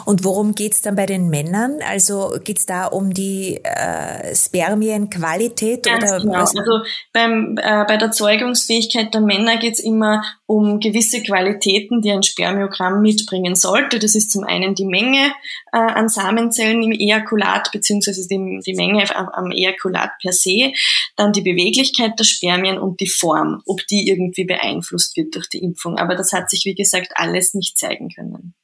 [0.05, 1.79] Und worum geht's dann bei den Männern?
[1.89, 5.85] Also geht's da um die äh, Spermienqualität?
[5.85, 6.35] Ganz oder genau.
[6.35, 6.57] Was?
[6.57, 12.23] Also beim, äh, bei der Zeugungsfähigkeit der Männer geht's immer um gewisse Qualitäten, die ein
[12.23, 13.99] Spermiogramm mitbringen sollte.
[13.99, 15.33] Das ist zum einen die Menge
[15.73, 20.73] äh, an Samenzellen im Ejakulat beziehungsweise die, die Menge am, am Ejakulat per se,
[21.17, 25.63] dann die Beweglichkeit der Spermien und die Form, ob die irgendwie beeinflusst wird durch die
[25.63, 25.99] Impfung.
[25.99, 28.55] Aber das hat sich, wie gesagt, alles nicht zeigen können.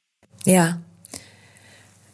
[0.45, 0.79] Ja,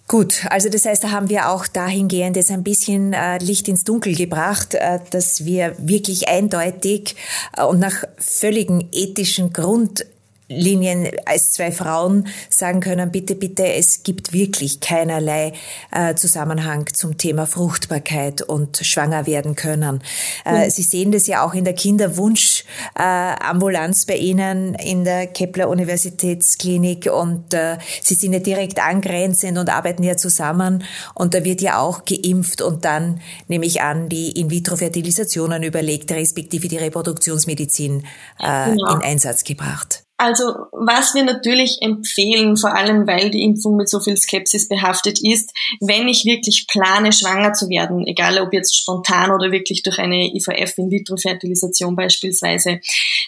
[0.07, 3.85] Gut, also das heißt, da haben wir auch dahingehend jetzt ein bisschen äh, Licht ins
[3.85, 7.15] Dunkel gebracht, äh, dass wir wirklich eindeutig
[7.57, 10.05] äh, und nach völligen ethischen Grund
[10.47, 15.53] Linien als zwei Frauen sagen können, bitte, bitte, es gibt wirklich keinerlei
[15.91, 20.01] äh, Zusammenhang zum Thema Fruchtbarkeit und schwanger werden können.
[20.45, 20.69] Äh, mhm.
[20.69, 27.09] Sie sehen das ja auch in der Kinderwunschambulanz äh, bei Ihnen in der Kepler Universitätsklinik
[27.11, 31.79] und äh, Sie sind ja direkt angrenzend und arbeiten ja zusammen und da wird ja
[31.79, 38.05] auch geimpft und dann nehme ich an, die In-vitro-Fertilisationen überlegt, respektive die Reproduktionsmedizin
[38.39, 38.95] äh, genau.
[38.95, 40.02] in Einsatz gebracht.
[40.17, 45.19] Also was wir natürlich empfehlen, vor allem weil die Impfung mit so viel Skepsis behaftet
[45.23, 49.97] ist, wenn ich wirklich plane, schwanger zu werden, egal ob jetzt spontan oder wirklich durch
[49.99, 52.79] eine IVF In-vitro-Fertilisation beispielsweise,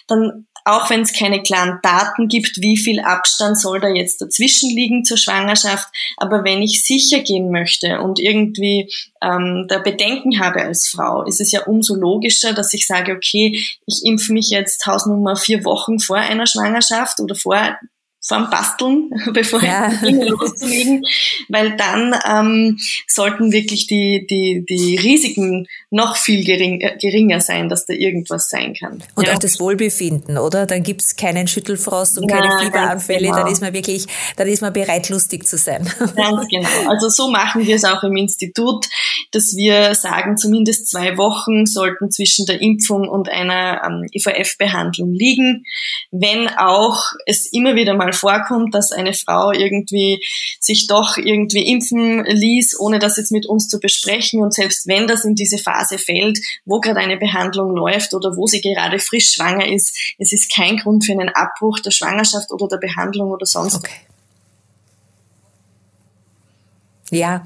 [0.06, 4.70] dann auch wenn es keine klaren Daten gibt, wie viel Abstand soll da jetzt dazwischen
[4.70, 5.88] liegen zur Schwangerschaft.
[6.16, 11.40] Aber wenn ich sicher gehen möchte und irgendwie ähm, da Bedenken habe als Frau, ist
[11.40, 16.00] es ja umso logischer, dass ich sage, okay, ich impfe mich jetzt Hausnummer vier Wochen
[16.00, 17.76] vor einer Schwangerschaft oder vor
[18.26, 19.88] vorm Basteln, bevor ja.
[19.88, 21.02] Dinge loszulegen,
[21.48, 27.68] weil dann ähm, sollten wirklich die, die, die Risiken noch viel gering, äh, geringer sein,
[27.68, 29.02] dass da irgendwas sein kann.
[29.14, 29.34] Und ja.
[29.34, 30.66] auch das Wohlbefinden, oder?
[30.66, 33.36] Dann gibt's keinen Schüttelfrost und ja, keine Fieberanfälle, genau.
[33.36, 35.88] dann ist man wirklich, dann ist man bereit, lustig zu sein.
[36.16, 36.68] Ganz genau.
[36.88, 38.86] Also so machen wir es auch im Institut,
[39.30, 45.64] dass wir sagen, zumindest zwei Wochen sollten zwischen der Impfung und einer ähm, IVF-Behandlung liegen,
[46.10, 50.24] wenn auch es immer wieder mal vorkommt, dass eine Frau irgendwie
[50.60, 54.42] sich doch irgendwie impfen ließ, ohne das jetzt mit uns zu besprechen.
[54.42, 58.46] Und selbst wenn das in diese Phase fällt, wo gerade eine Behandlung läuft oder wo
[58.46, 62.66] sie gerade frisch schwanger ist, es ist kein Grund für einen Abbruch der Schwangerschaft oder
[62.68, 63.76] der Behandlung oder sonst.
[63.76, 63.92] Okay.
[67.10, 67.44] Ja,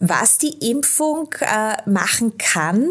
[0.00, 2.88] was die Impfung äh, machen kann,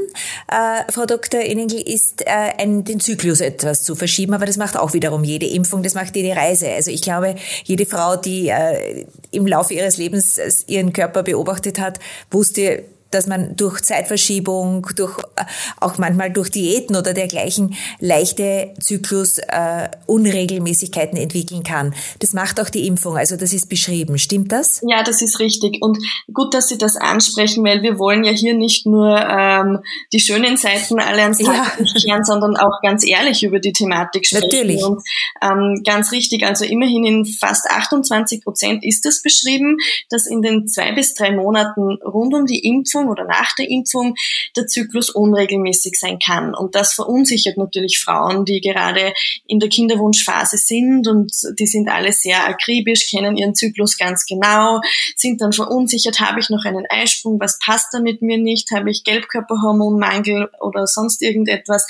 [0.47, 1.41] äh, Frau Dr.
[1.41, 5.47] Inengel, ist äh, ein, den Zyklus etwas zu verschieben, aber das macht auch wiederum jede
[5.47, 6.69] Impfung, das macht jede Reise.
[6.69, 11.79] Also ich glaube, jede Frau, die äh, im Laufe ihres Lebens äh, ihren Körper beobachtet
[11.79, 15.43] hat, wusste, dass man durch Zeitverschiebung, durch äh,
[15.79, 21.93] auch manchmal durch Diäten oder dergleichen leichte Zyklus-Unregelmäßigkeiten äh, entwickeln kann.
[22.19, 24.17] Das macht auch die Impfung, also das ist beschrieben.
[24.17, 24.81] Stimmt das?
[24.87, 25.77] Ja, das ist richtig.
[25.81, 25.99] Und
[26.33, 29.79] gut, dass Sie das ansprechen, weil wir wollen ja hier nicht nur ähm,
[30.13, 32.23] die schönen Seiten alle ans Tageslicht ja.
[32.23, 34.49] sondern auch ganz ehrlich über die Thematik sprechen.
[34.51, 34.83] Natürlich.
[34.83, 35.01] Und
[35.41, 39.77] ähm, ganz richtig, also immerhin in fast 28 Prozent ist das beschrieben,
[40.09, 43.69] dass in den zwei bis drei Monaten rund um die Impfung Impfung oder nach der
[43.69, 44.15] Impfung
[44.55, 46.53] der Zyklus unregelmäßig sein kann.
[46.53, 49.13] Und das verunsichert natürlich Frauen, die gerade
[49.45, 54.81] in der Kinderwunschphase sind und die sind alle sehr akribisch, kennen ihren Zyklus ganz genau,
[55.15, 58.89] sind dann verunsichert, habe ich noch einen Eisprung, was passt da mit mir nicht, habe
[58.89, 61.85] ich Gelbkörperhormonmangel oder sonst irgendetwas.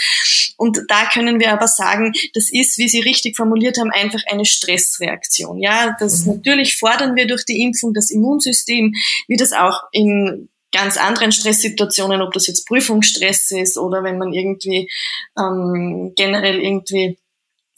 [0.57, 4.45] Und da können wir aber sagen, das ist, wie Sie richtig formuliert haben, einfach eine
[4.45, 5.59] Stressreaktion.
[5.59, 6.33] Ja, das mhm.
[6.33, 8.93] natürlich fordern wir durch die Impfung das Immunsystem,
[9.27, 14.31] wie das auch in ganz anderen Stresssituationen, ob das jetzt Prüfungsstress ist oder wenn man
[14.31, 14.89] irgendwie
[15.37, 17.17] ähm, generell irgendwie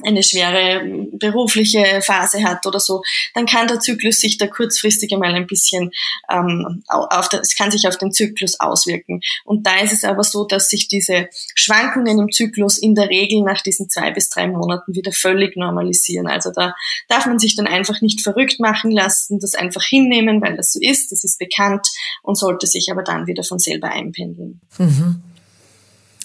[0.04, 3.02] eine schwere berufliche Phase hat oder so,
[3.34, 5.92] dann kann der Zyklus sich da kurzfristig einmal ein bisschen
[6.32, 9.22] ähm, auf der, es kann sich auf den Zyklus auswirken.
[9.44, 13.44] Und da ist es aber so, dass sich diese Schwankungen im Zyklus in der Regel
[13.44, 16.28] nach diesen zwei bis drei Monaten wieder völlig normalisieren.
[16.28, 16.74] Also da
[17.08, 20.80] darf man sich dann einfach nicht verrückt machen lassen, das einfach hinnehmen, weil das so
[20.82, 21.88] ist, das ist bekannt
[22.24, 24.62] und sollte sich aber dann wieder von selber einpendeln.
[24.78, 25.24] Mhm.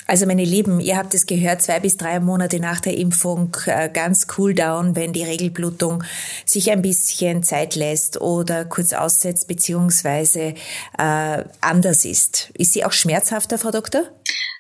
[0.07, 3.89] Also meine Lieben, ihr habt es gehört, zwei bis drei Monate nach der Impfung äh,
[3.89, 6.05] ganz cool down, wenn die Regelblutung
[6.45, 10.55] sich ein bisschen Zeit lässt oder kurz aussetzt beziehungsweise
[10.99, 12.51] äh, anders ist.
[12.55, 14.03] Ist sie auch schmerzhafter, Frau Doktor?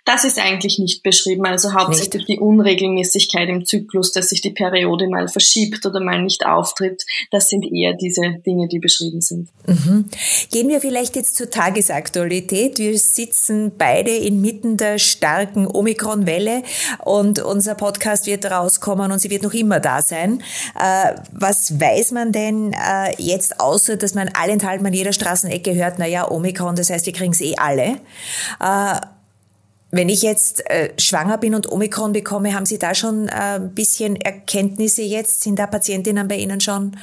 [0.04, 1.46] Das ist eigentlich nicht beschrieben.
[1.46, 2.28] Also hauptsächlich nicht.
[2.28, 7.04] die Unregelmäßigkeit im Zyklus, dass sich die Periode mal verschiebt oder mal nicht auftritt.
[7.30, 9.48] Das sind eher diese Dinge, die beschrieben sind.
[9.66, 10.04] Mhm.
[10.52, 12.78] Gehen wir vielleicht jetzt zur Tagesaktualität.
[12.78, 16.62] Wir sitzen beide inmitten der starken Omikron-Welle
[17.02, 20.42] und unser Podcast wird rauskommen und sie wird noch immer da sein.
[20.78, 25.94] Äh, was weiß man denn äh, jetzt, außer dass man allenthalben an jeder Straßenecke hört,
[25.98, 28.00] na ja, Omikron, das heißt, wir kriegen es eh alle.
[28.60, 29.00] Äh,
[29.96, 33.74] wenn ich jetzt äh, schwanger bin und Omikron bekomme, haben Sie da schon äh, ein
[33.74, 35.42] bisschen Erkenntnisse jetzt?
[35.42, 36.96] Sind da Patientinnen bei Ihnen schon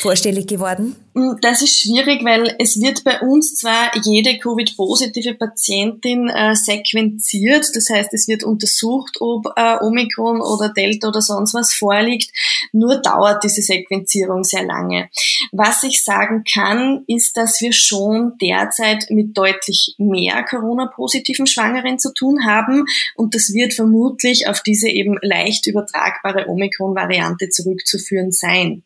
[0.00, 0.96] vorstellig geworden?
[1.14, 7.66] Mm, das ist schwierig, weil es wird bei uns zwar jede Covid-positive Patientin äh, sequenziert,
[7.74, 12.30] das heißt, es wird untersucht, ob äh, Omikron oder Delta oder sonst was vorliegt,
[12.72, 15.10] nur dauert diese Sequenzierung sehr lange.
[15.52, 22.14] Was ich sagen kann, ist, dass wir schon derzeit mit deutlich mehr Corona-positiven Schwangeren zu
[22.14, 22.84] tun haben
[23.16, 28.82] und das wird vermutlich auf diese eben leicht übertragbare Omikron-Variante zurückzuführen sein.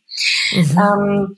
[0.53, 0.79] Mhm.
[0.79, 1.37] Ähm,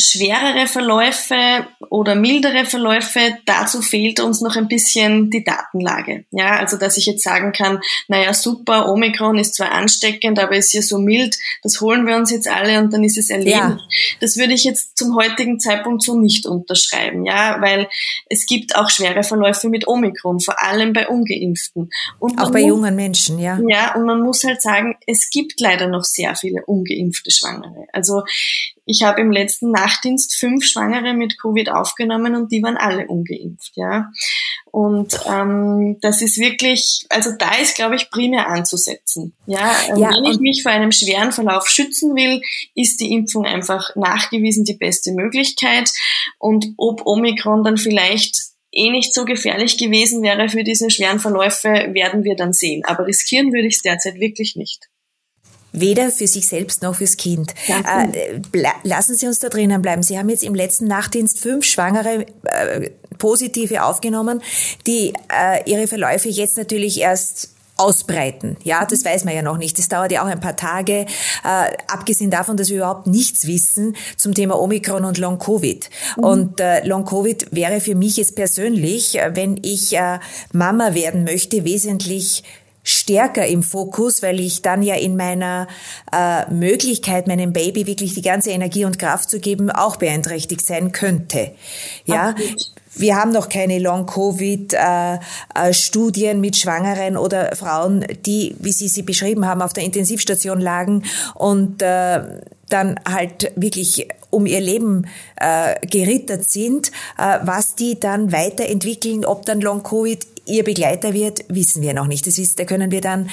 [0.00, 6.24] schwerere Verläufe oder mildere Verläufe, dazu fehlt uns noch ein bisschen die Datenlage.
[6.30, 10.72] Ja, also dass ich jetzt sagen kann, naja, super, Omikron ist zwar ansteckend, aber ist
[10.72, 13.56] ja so mild, das holen wir uns jetzt alle und dann ist es erledigt.
[13.56, 13.78] Ja.
[14.20, 17.88] Das würde ich jetzt zum heutigen Zeitpunkt so nicht unterschreiben, ja, weil
[18.28, 21.90] es gibt auch schwere Verläufe mit Omikron, vor allem bei Ungeimpften.
[22.20, 23.58] Und auch bei muss, jungen Menschen, ja.
[23.66, 27.86] Ja, und man muss halt sagen, es gibt leider noch sehr viele ungeimpfte Schwangere.
[27.92, 28.22] Also
[28.88, 33.72] ich habe im letzten Nachtdienst fünf Schwangere mit Covid aufgenommen und die waren alle ungeimpft,
[33.76, 34.10] ja.
[34.70, 39.36] Und ähm, das ist wirklich, also da ist, glaube ich, primär anzusetzen.
[39.46, 42.40] Ja, ja wenn ich mich vor einem schweren Verlauf schützen will,
[42.74, 45.90] ist die Impfung einfach nachgewiesen die beste Möglichkeit.
[46.38, 48.38] Und ob Omikron dann vielleicht
[48.72, 52.84] eh nicht so gefährlich gewesen wäre für diese schweren Verläufe, werden wir dann sehen.
[52.86, 54.88] Aber riskieren würde ich es derzeit wirklich nicht.
[55.72, 57.54] Weder für sich selbst noch fürs Kind.
[57.68, 58.40] Äh,
[58.82, 60.02] lassen Sie uns da drinnen bleiben.
[60.02, 64.40] Sie haben jetzt im letzten Nachtdienst fünf Schwangere äh, positive aufgenommen,
[64.86, 68.56] die äh, ihre Verläufe jetzt natürlich erst ausbreiten.
[68.64, 69.78] Ja, das weiß man ja noch nicht.
[69.78, 71.06] Das dauert ja auch ein paar Tage.
[71.44, 75.88] Äh, abgesehen davon, dass wir überhaupt nichts wissen zum Thema Omikron und Long Covid.
[76.16, 76.24] Mhm.
[76.24, 80.18] Und äh, Long Covid wäre für mich jetzt persönlich, äh, wenn ich äh,
[80.52, 82.42] Mama werden möchte, wesentlich
[82.82, 85.68] stärker im Fokus, weil ich dann ja in meiner
[86.12, 90.92] äh, Möglichkeit, meinem Baby wirklich die ganze Energie und Kraft zu geben, auch beeinträchtigt sein
[90.92, 91.52] könnte.
[92.06, 92.34] Ja,
[92.94, 99.02] wir haben noch keine Long-Covid-Studien äh, äh, mit Schwangeren oder Frauen, die, wie Sie sie
[99.02, 105.74] beschrieben haben, auf der Intensivstation lagen und äh, dann halt wirklich um ihr Leben äh,
[105.86, 111.94] gerittert sind, äh, was die dann weiterentwickeln, ob dann Long-Covid ihr Begleiter wird, wissen wir
[111.94, 112.26] noch nicht.
[112.26, 113.28] Das ist, da können wir dann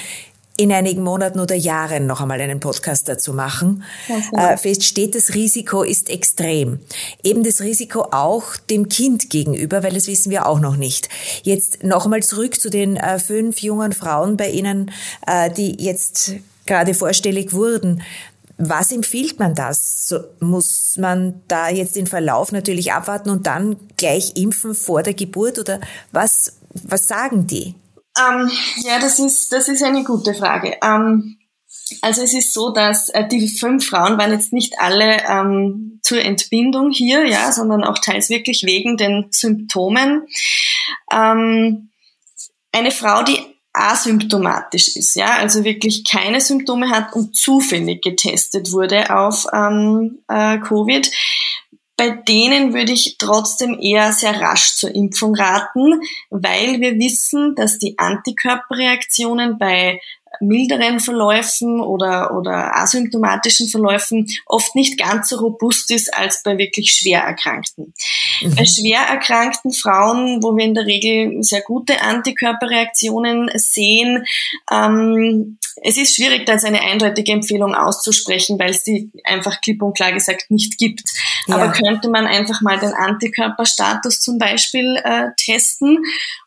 [0.56, 3.84] in einigen Monaten oder Jahren noch einmal einen Podcast dazu machen.
[4.32, 6.80] Äh, fest steht, das Risiko ist extrem.
[7.22, 11.08] Eben das Risiko auch dem Kind gegenüber, weil das wissen wir auch noch nicht.
[11.42, 14.90] Jetzt noch einmal zurück zu den äh, fünf jungen Frauen bei Ihnen,
[15.26, 16.32] äh, die jetzt
[16.64, 18.02] gerade vorstellig wurden.
[18.58, 20.08] Was empfiehlt man das?
[20.08, 25.12] So, muss man da jetzt den Verlauf natürlich abwarten und dann gleich impfen vor der
[25.12, 27.74] Geburt oder was, was sagen die?
[28.18, 30.76] Ähm, ja, das ist, das ist eine gute Frage.
[30.82, 31.38] Ähm,
[32.02, 36.20] also es ist so, dass äh, die fünf Frauen waren jetzt nicht alle ähm, zur
[36.20, 40.26] Entbindung hier, ja, sondern auch teils wirklich wegen den Symptomen.
[41.12, 41.90] Ähm,
[42.72, 43.38] eine Frau, die
[43.72, 50.58] asymptomatisch ist, ja, also wirklich keine Symptome hat und zufällig getestet wurde auf ähm, äh,
[50.58, 51.10] Covid,
[51.96, 57.78] bei denen würde ich trotzdem eher sehr rasch zur Impfung raten, weil wir wissen, dass
[57.78, 60.00] die Antikörperreaktionen bei
[60.40, 66.92] milderen Verläufen oder, oder asymptomatischen Verläufen oft nicht ganz so robust ist als bei wirklich
[66.92, 67.94] schwer Erkrankten.
[68.42, 68.54] Mhm.
[68.54, 74.26] Bei schwer erkrankten Frauen, wo wir in der Regel sehr gute Antikörperreaktionen sehen,
[74.70, 79.82] ähm, es ist schwierig, da jetzt eine eindeutige Empfehlung auszusprechen, weil es die einfach klipp
[79.82, 81.02] und klar gesagt nicht gibt.
[81.46, 81.56] Ja.
[81.56, 86.04] Aber könnte man einfach mal den Antikörperstatus zum Beispiel äh, testen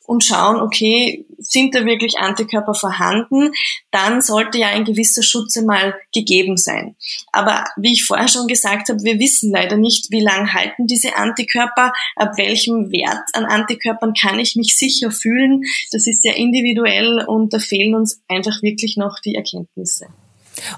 [0.09, 3.51] und schauen, okay, sind da wirklich Antikörper vorhanden,
[3.91, 6.95] dann sollte ja ein gewisser Schutz mal gegeben sein.
[7.31, 11.15] Aber wie ich vorher schon gesagt habe, wir wissen leider nicht, wie lange halten diese
[11.15, 15.62] Antikörper, ab welchem Wert an Antikörpern kann ich mich sicher fühlen.
[15.91, 20.07] Das ist sehr individuell und da fehlen uns einfach wirklich noch die Erkenntnisse.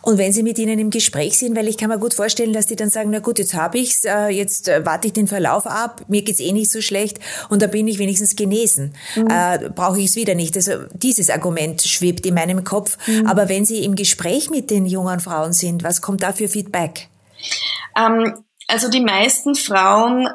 [0.02, 2.66] Und wenn Sie mit ihnen im Gespräch sind, weil ich kann mir gut vorstellen, dass
[2.66, 5.68] die dann sagen, na gut, jetzt habe ich's, äh, jetzt äh, warte ich den Verlauf
[5.68, 8.94] ab, mir geht's eh nicht so schlecht und da bin ich wenigstens genesen.
[9.16, 9.28] Mhm.
[9.30, 10.56] Äh, Brauche ich es wieder nicht.
[10.56, 12.98] Also dieses Argument schwebt in meinem Kopf.
[13.08, 13.28] Mhm.
[13.28, 17.10] Aber wenn Sie im Gespräch mit den jungen Frauen sind, was kommt da für Feedback?
[17.98, 20.28] Ähm, also die meisten Frauen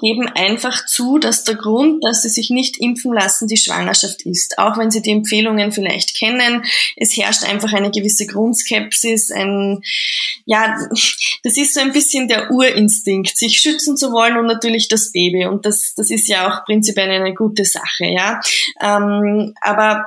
[0.00, 4.58] geben einfach zu, dass der Grund, dass sie sich nicht impfen lassen, die Schwangerschaft ist.
[4.58, 6.64] Auch wenn sie die Empfehlungen vielleicht kennen.
[6.96, 9.82] Es herrscht einfach eine gewisse Grundskepsis, ein,
[10.46, 10.76] ja,
[11.42, 15.46] das ist so ein bisschen der Urinstinkt, sich schützen zu wollen und natürlich das Baby.
[15.46, 18.40] Und das, das ist ja auch prinzipiell eine gute Sache, ja.
[18.80, 20.06] Ähm, aber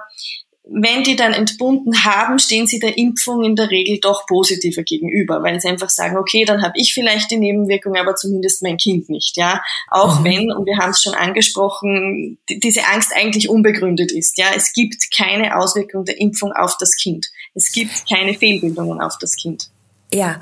[0.69, 5.41] wenn die dann entbunden haben, stehen sie der Impfung in der Regel doch positiver gegenüber,
[5.41, 9.09] weil sie einfach sagen, okay, dann habe ich vielleicht die Nebenwirkung, aber zumindest mein Kind
[9.09, 9.61] nicht, ja.
[9.89, 10.23] Auch mhm.
[10.25, 14.47] wenn, und wir haben es schon angesprochen, diese Angst eigentlich unbegründet ist, ja.
[14.55, 17.27] Es gibt keine Auswirkung der Impfung auf das Kind.
[17.53, 19.69] Es gibt keine Fehlbildungen auf das Kind.
[20.13, 20.39] Ja,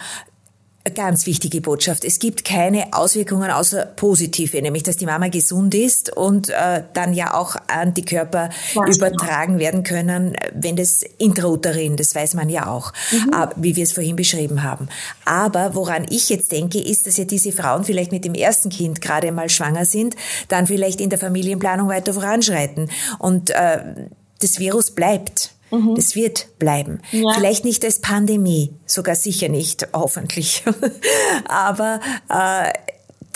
[0.94, 2.06] ganz wichtige Botschaft.
[2.06, 7.14] Es gibt keine Auswirkungen außer positive, nämlich dass die Mama gesund ist und äh, dann
[7.14, 8.88] ja auch Antikörper genau.
[8.88, 9.60] übertragen genau.
[9.60, 13.34] werden können, wenn das intrauterin, das weiß man ja auch, mhm.
[13.34, 14.88] äh, wie wir es vorhin beschrieben haben.
[15.26, 19.02] Aber woran ich jetzt denke, ist, dass ja diese Frauen vielleicht mit dem ersten Kind
[19.02, 20.16] gerade mal schwanger sind,
[20.50, 23.80] dann vielleicht in der Familienplanung weiter voranschreiten und äh,
[24.40, 25.55] das Virus bleibt.
[25.72, 25.96] Mhm.
[25.96, 27.02] Das wird bleiben.
[27.12, 27.34] Ja.
[27.34, 30.64] Vielleicht nicht als Pandemie, sogar sicher nicht, hoffentlich.
[31.48, 32.00] Aber
[32.30, 32.72] äh,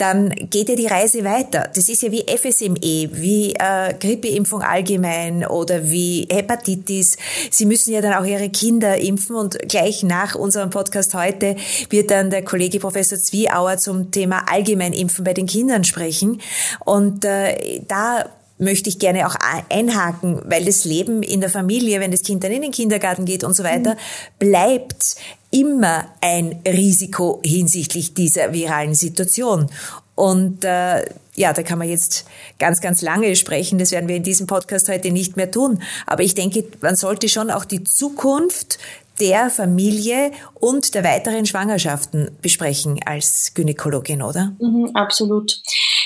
[0.00, 1.68] dann geht ja die Reise weiter.
[1.74, 7.16] Das ist ja wie FSME, wie äh, Grippeimpfung allgemein oder wie Hepatitis.
[7.50, 11.56] Sie müssen ja dann auch Ihre Kinder impfen und gleich nach unserem Podcast heute
[11.90, 16.40] wird dann der Kollege Professor Zwieauer zum Thema Allgemeinimpfen bei den Kindern sprechen.
[16.84, 18.24] Und äh, da
[18.60, 19.34] möchte ich gerne auch
[19.68, 23.42] einhaken, weil das Leben in der Familie, wenn das Kind dann in den Kindergarten geht
[23.42, 23.96] und so weiter,
[24.38, 25.16] bleibt
[25.50, 29.68] immer ein Risiko hinsichtlich dieser viralen Situation.
[30.14, 32.26] Und äh, ja, da kann man jetzt
[32.58, 33.78] ganz, ganz lange sprechen.
[33.78, 35.82] Das werden wir in diesem Podcast heute nicht mehr tun.
[36.06, 38.78] Aber ich denke, man sollte schon auch die Zukunft
[39.20, 44.52] der Familie und der weiteren Schwangerschaften besprechen als Gynäkologin, oder?
[44.58, 45.62] Mhm, absolut.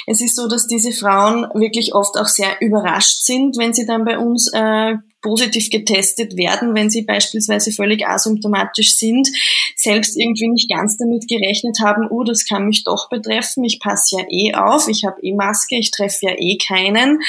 [0.06, 4.04] Es ist so, dass diese Frauen wirklich oft auch sehr überrascht sind, wenn sie dann
[4.04, 4.94] bei uns äh,
[5.24, 9.26] positiv getestet werden, wenn sie beispielsweise völlig asymptomatisch sind,
[9.74, 14.18] selbst irgendwie nicht ganz damit gerechnet haben, oh, das kann mich doch betreffen, ich passe
[14.18, 17.20] ja eh auf, ich habe eh Maske, ich treffe ja eh keinen.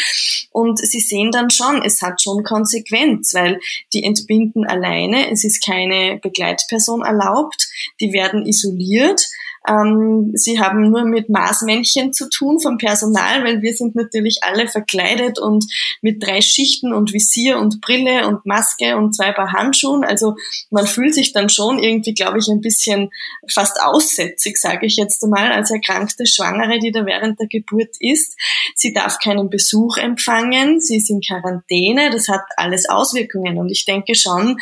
[0.51, 3.59] Und sie sehen dann schon, es hat schon Konsequenz, weil
[3.93, 7.69] die entbinden alleine, es ist keine Begleitperson erlaubt,
[8.01, 9.21] die werden isoliert
[9.67, 14.67] ähm, sie haben nur mit Maßmännchen zu tun vom Personal, weil wir sind natürlich alle
[14.67, 15.65] verkleidet und
[16.01, 20.03] mit drei Schichten und Visier und Brille und Maske und zwei Paar Handschuhen.
[20.03, 20.35] Also
[20.69, 23.09] man fühlt sich dann schon irgendwie, glaube ich, ein bisschen
[23.51, 28.35] fast aussätzig, sage ich jetzt einmal, als erkrankte Schwangere, die da während der Geburt ist.
[28.75, 33.57] Sie darf keinen Besuch empfangen, sie ist in Quarantäne, das hat alles Auswirkungen.
[33.57, 34.57] Und ich denke schon,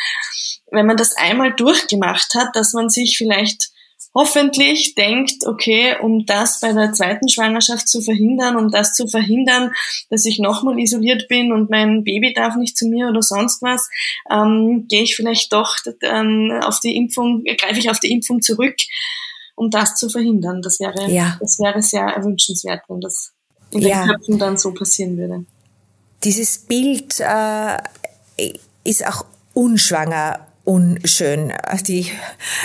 [0.72, 3.73] wenn man das einmal durchgemacht hat, dass man sich vielleicht
[4.14, 9.72] hoffentlich denkt, okay, um das bei der zweiten Schwangerschaft zu verhindern, um das zu verhindern,
[10.10, 13.90] dass ich nochmal isoliert bin und mein Baby darf nicht zu mir oder sonst was,
[14.30, 18.76] ähm, gehe ich vielleicht doch ähm, auf die Impfung, greife ich auf die Impfung zurück,
[19.56, 20.62] um das zu verhindern.
[20.62, 21.38] Das wäre, ja.
[21.40, 23.32] das wäre sehr erwünschenswert, wenn das
[23.72, 24.06] in den ja.
[24.06, 25.46] Köpfen dann so passieren würde.
[26.24, 27.78] Dieses Bild äh,
[28.84, 31.54] ist auch unschwanger unschön.
[31.88, 32.12] Die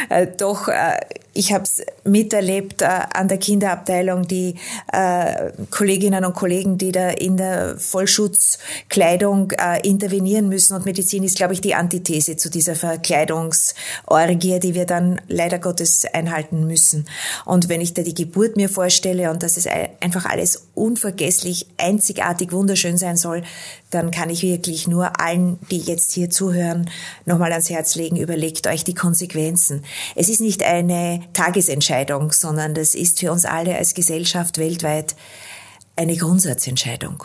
[0.08, 1.00] äh, doch äh,
[1.38, 4.56] ich habe es miterlebt äh, an der Kinderabteilung, die
[4.92, 10.74] äh, Kolleginnen und Kollegen, die da in der Vollschutzkleidung äh, intervenieren müssen.
[10.74, 16.04] Und Medizin ist, glaube ich, die Antithese zu dieser Verkleidungsorgie, die wir dann leider Gottes
[16.12, 17.08] einhalten müssen.
[17.44, 19.68] Und wenn ich da die Geburt mir vorstelle und dass es
[20.00, 23.44] einfach alles unvergesslich, einzigartig, wunderschön sein soll,
[23.90, 26.90] dann kann ich wirklich nur allen, die jetzt hier zuhören,
[27.26, 29.84] nochmal ans Herz legen, überlegt euch die Konsequenzen.
[30.16, 35.14] Es ist nicht eine Tagesentscheidung, sondern das ist für uns alle als Gesellschaft weltweit
[35.96, 37.24] eine Grundsatzentscheidung.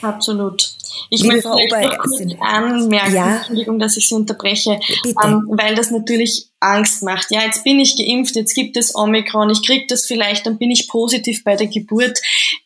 [0.00, 0.74] Absolut.
[1.10, 3.36] Ich Liebe möchte Frau Ober, kurz anmerken, ja?
[3.36, 4.80] Entschuldigung, dass ich Sie unterbreche,
[5.24, 7.30] ähm, weil das natürlich Angst macht.
[7.30, 10.70] Ja, jetzt bin ich geimpft, jetzt gibt es Omikron, ich kriege das vielleicht, dann bin
[10.70, 12.20] ich positiv bei der Geburt.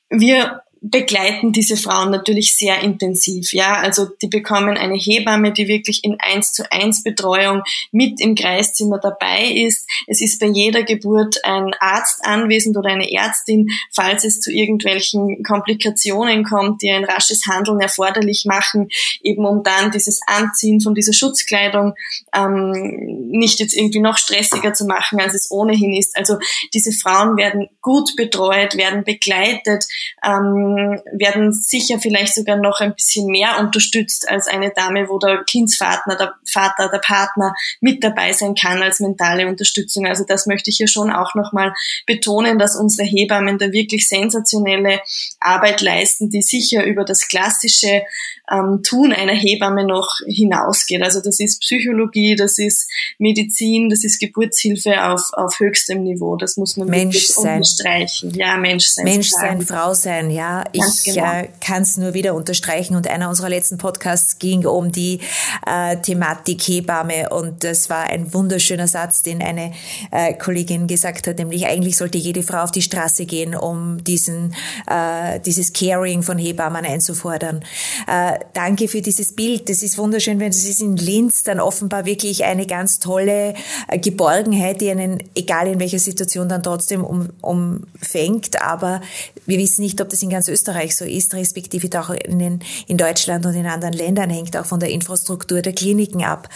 [0.09, 3.53] Wir begleiten diese Frauen natürlich sehr intensiv.
[3.53, 7.63] Ja, also die bekommen eine Hebamme, die wirklich in eins zu eins Betreuung
[7.93, 9.89] mit im Kreiszimmer dabei ist.
[10.07, 15.43] Es ist bei jeder Geburt ein Arzt anwesend oder eine Ärztin, falls es zu irgendwelchen
[15.43, 18.89] Komplikationen kommt, die ein rasches Handeln erforderlich machen,
[19.23, 21.95] eben um dann dieses Anziehen von dieser Schutzkleidung
[22.35, 26.17] ähm, nicht jetzt irgendwie noch stressiger zu machen, als es ohnehin ist.
[26.17, 26.39] Also
[26.75, 29.87] diese Frauen werden gut betreut, werden begleitet.
[30.25, 30.76] Ähm,
[31.13, 36.17] werden sicher vielleicht sogar noch ein bisschen mehr unterstützt als eine Dame, wo der Kindsvater,
[36.17, 40.07] der Vater, der Partner mit dabei sein kann als mentale Unterstützung.
[40.07, 41.73] Also das möchte ich hier schon auch nochmal
[42.07, 45.01] betonen, dass unsere Hebammen da wirklich sensationelle
[45.41, 48.03] Arbeit leisten, die sicher über das klassische
[48.51, 51.03] ähm, Tun einer Hebamme noch hinausgeht.
[51.03, 52.89] Also das ist Psychologie, das ist
[53.19, 56.37] Medizin, das ist Geburtshilfe auf, auf höchstem Niveau.
[56.37, 57.57] Das muss man Mensch wirklich sein.
[57.57, 58.35] unterstreichen.
[58.35, 59.05] Ja, Mensch sein.
[59.05, 60.65] Mensch sein, Frau sein, ja.
[60.73, 61.25] ich genau.
[61.25, 62.97] äh, kann es nur wieder unterstreichen.
[62.97, 65.21] Und einer unserer letzten Podcasts ging um die
[65.67, 67.31] äh, Thematik Hebamme.
[67.31, 69.73] Und das war ein wunderschöner Satz, den eine
[70.11, 74.55] äh, Kollegin gesagt hat, nämlich eigentlich sollte jede Frau auf die Straße gehen, um diesen,
[74.87, 77.65] äh, dieses Caring von Hebammen einzufordern.
[78.07, 79.69] Äh, danke für dieses Bild.
[79.69, 83.55] Das ist wunderschön, wenn es ist in Linz dann offenbar wirklich eine ganz tolle
[83.89, 88.63] äh, Geborgenheit, die einen, egal in welcher Situation, dann trotzdem um, umfängt.
[88.63, 89.01] Aber
[89.47, 92.97] wir wissen nicht, ob das in ganz Österreich so ist, respektive auch in, den, in
[92.97, 96.49] Deutschland und in anderen Ländern, hängt auch von der Infrastruktur der Kliniken ab.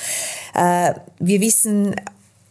[0.55, 1.95] Äh, wir wissen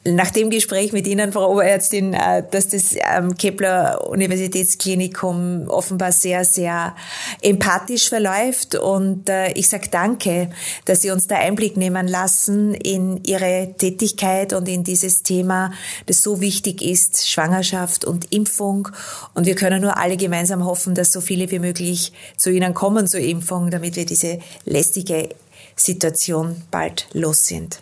[0.06, 6.46] nach dem Gespräch mit Ihnen, Frau Oberärztin, äh, dass das ähm, Kepler Universitätsklinikum offenbar sehr,
[6.46, 6.96] sehr
[7.42, 8.76] empathisch verläuft.
[8.76, 10.52] Und äh, ich sage danke,
[10.86, 15.74] dass Sie uns da Einblick nehmen lassen in Ihre Tätigkeit und in dieses Thema,
[16.06, 18.88] das so wichtig ist, Schwangerschaft und Impfung.
[19.34, 23.06] Und wir können nur alle gemeinsam hoffen, dass so viele wie möglich zu Ihnen kommen
[23.06, 25.30] zur Impfung, damit wir diese lästige
[25.76, 27.82] Situation bald los sind.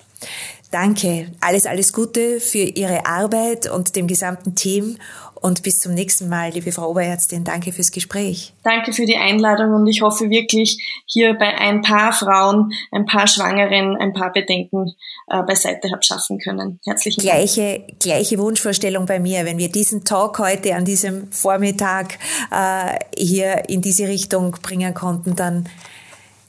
[0.71, 4.97] Danke, alles, alles Gute für Ihre Arbeit und dem gesamten Team
[5.41, 7.43] und bis zum nächsten Mal, liebe Frau Oberärztin.
[7.43, 8.53] Danke fürs Gespräch.
[8.63, 13.27] Danke für die Einladung und ich hoffe wirklich, hier bei ein paar Frauen, ein paar
[13.27, 14.93] Schwangeren, ein paar Bedenken
[15.27, 16.79] äh, beiseite habe schaffen können.
[16.85, 17.37] Herzlichen Dank.
[17.37, 19.45] Gleiche, gleiche Wunschvorstellung bei mir.
[19.45, 22.17] Wenn wir diesen Talk heute an diesem Vormittag
[22.51, 25.69] äh, hier in diese Richtung bringen konnten, dann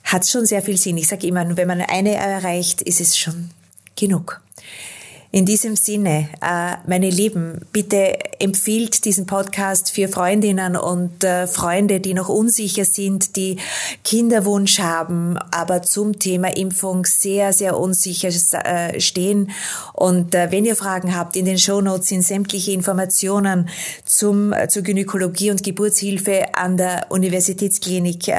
[0.05, 0.97] hat es schon sehr viel Sinn.
[0.97, 3.51] Ich sage immer, wenn man eine erreicht, ist es schon
[3.99, 4.41] genoeg.
[5.31, 12.01] In diesem Sinne, äh, meine Lieben, bitte empfiehlt diesen Podcast für Freundinnen und äh, Freunde,
[12.01, 13.59] die noch unsicher sind, die
[14.05, 18.31] Kinderwunsch haben, aber zum Thema Impfung sehr, sehr unsicher
[18.65, 19.51] äh, stehen.
[19.93, 23.69] Und wenn ihr Fragen habt, in den Shownotes sind sämtliche Informationen
[24.07, 28.33] zum, zur Gynäkologie und Geburtshilfe an der Universitätsklinik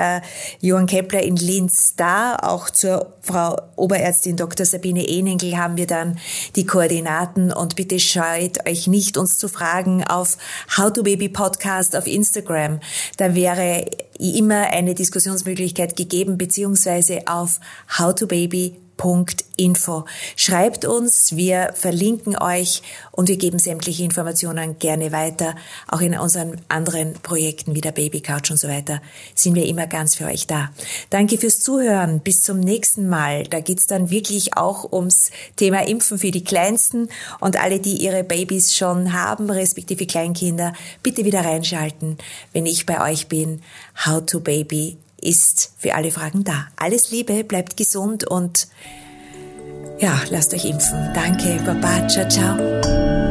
[0.61, 2.37] Johann Kepler in Linz da.
[2.37, 4.65] Auch zur Frau Oberärztin Dr.
[4.65, 6.17] Sabine Enengel haben wir dann
[6.55, 10.37] die Koordinaten und bitte scheut euch nicht, uns zu fragen auf
[10.77, 12.79] How to Baby Podcast auf Instagram.
[13.17, 13.85] Da wäre
[14.17, 17.59] immer eine Diskussionsmöglichkeit gegeben, beziehungsweise auf
[17.97, 18.77] How to Baby
[19.59, 20.05] info.
[20.35, 22.81] Schreibt uns, wir verlinken euch
[23.11, 25.55] und wir geben sämtliche Informationen gerne weiter.
[25.87, 29.01] Auch in unseren anderen Projekten wie der Baby Couch und so weiter
[29.35, 30.69] sind wir immer ganz für euch da.
[31.09, 32.19] Danke fürs Zuhören.
[32.21, 33.43] Bis zum nächsten Mal.
[33.43, 38.23] Da geht's dann wirklich auch ums Thema Impfen für die Kleinsten und alle, die ihre
[38.23, 40.73] Babys schon haben, respektive Kleinkinder,
[41.03, 42.17] bitte wieder reinschalten,
[42.53, 43.61] wenn ich bei euch bin.
[44.05, 46.67] How to Baby ist für alle Fragen da.
[46.75, 48.67] Alles Liebe, bleibt gesund und
[49.99, 51.11] ja, lasst euch impfen.
[51.13, 53.28] Danke, Baba, ciao, ciao.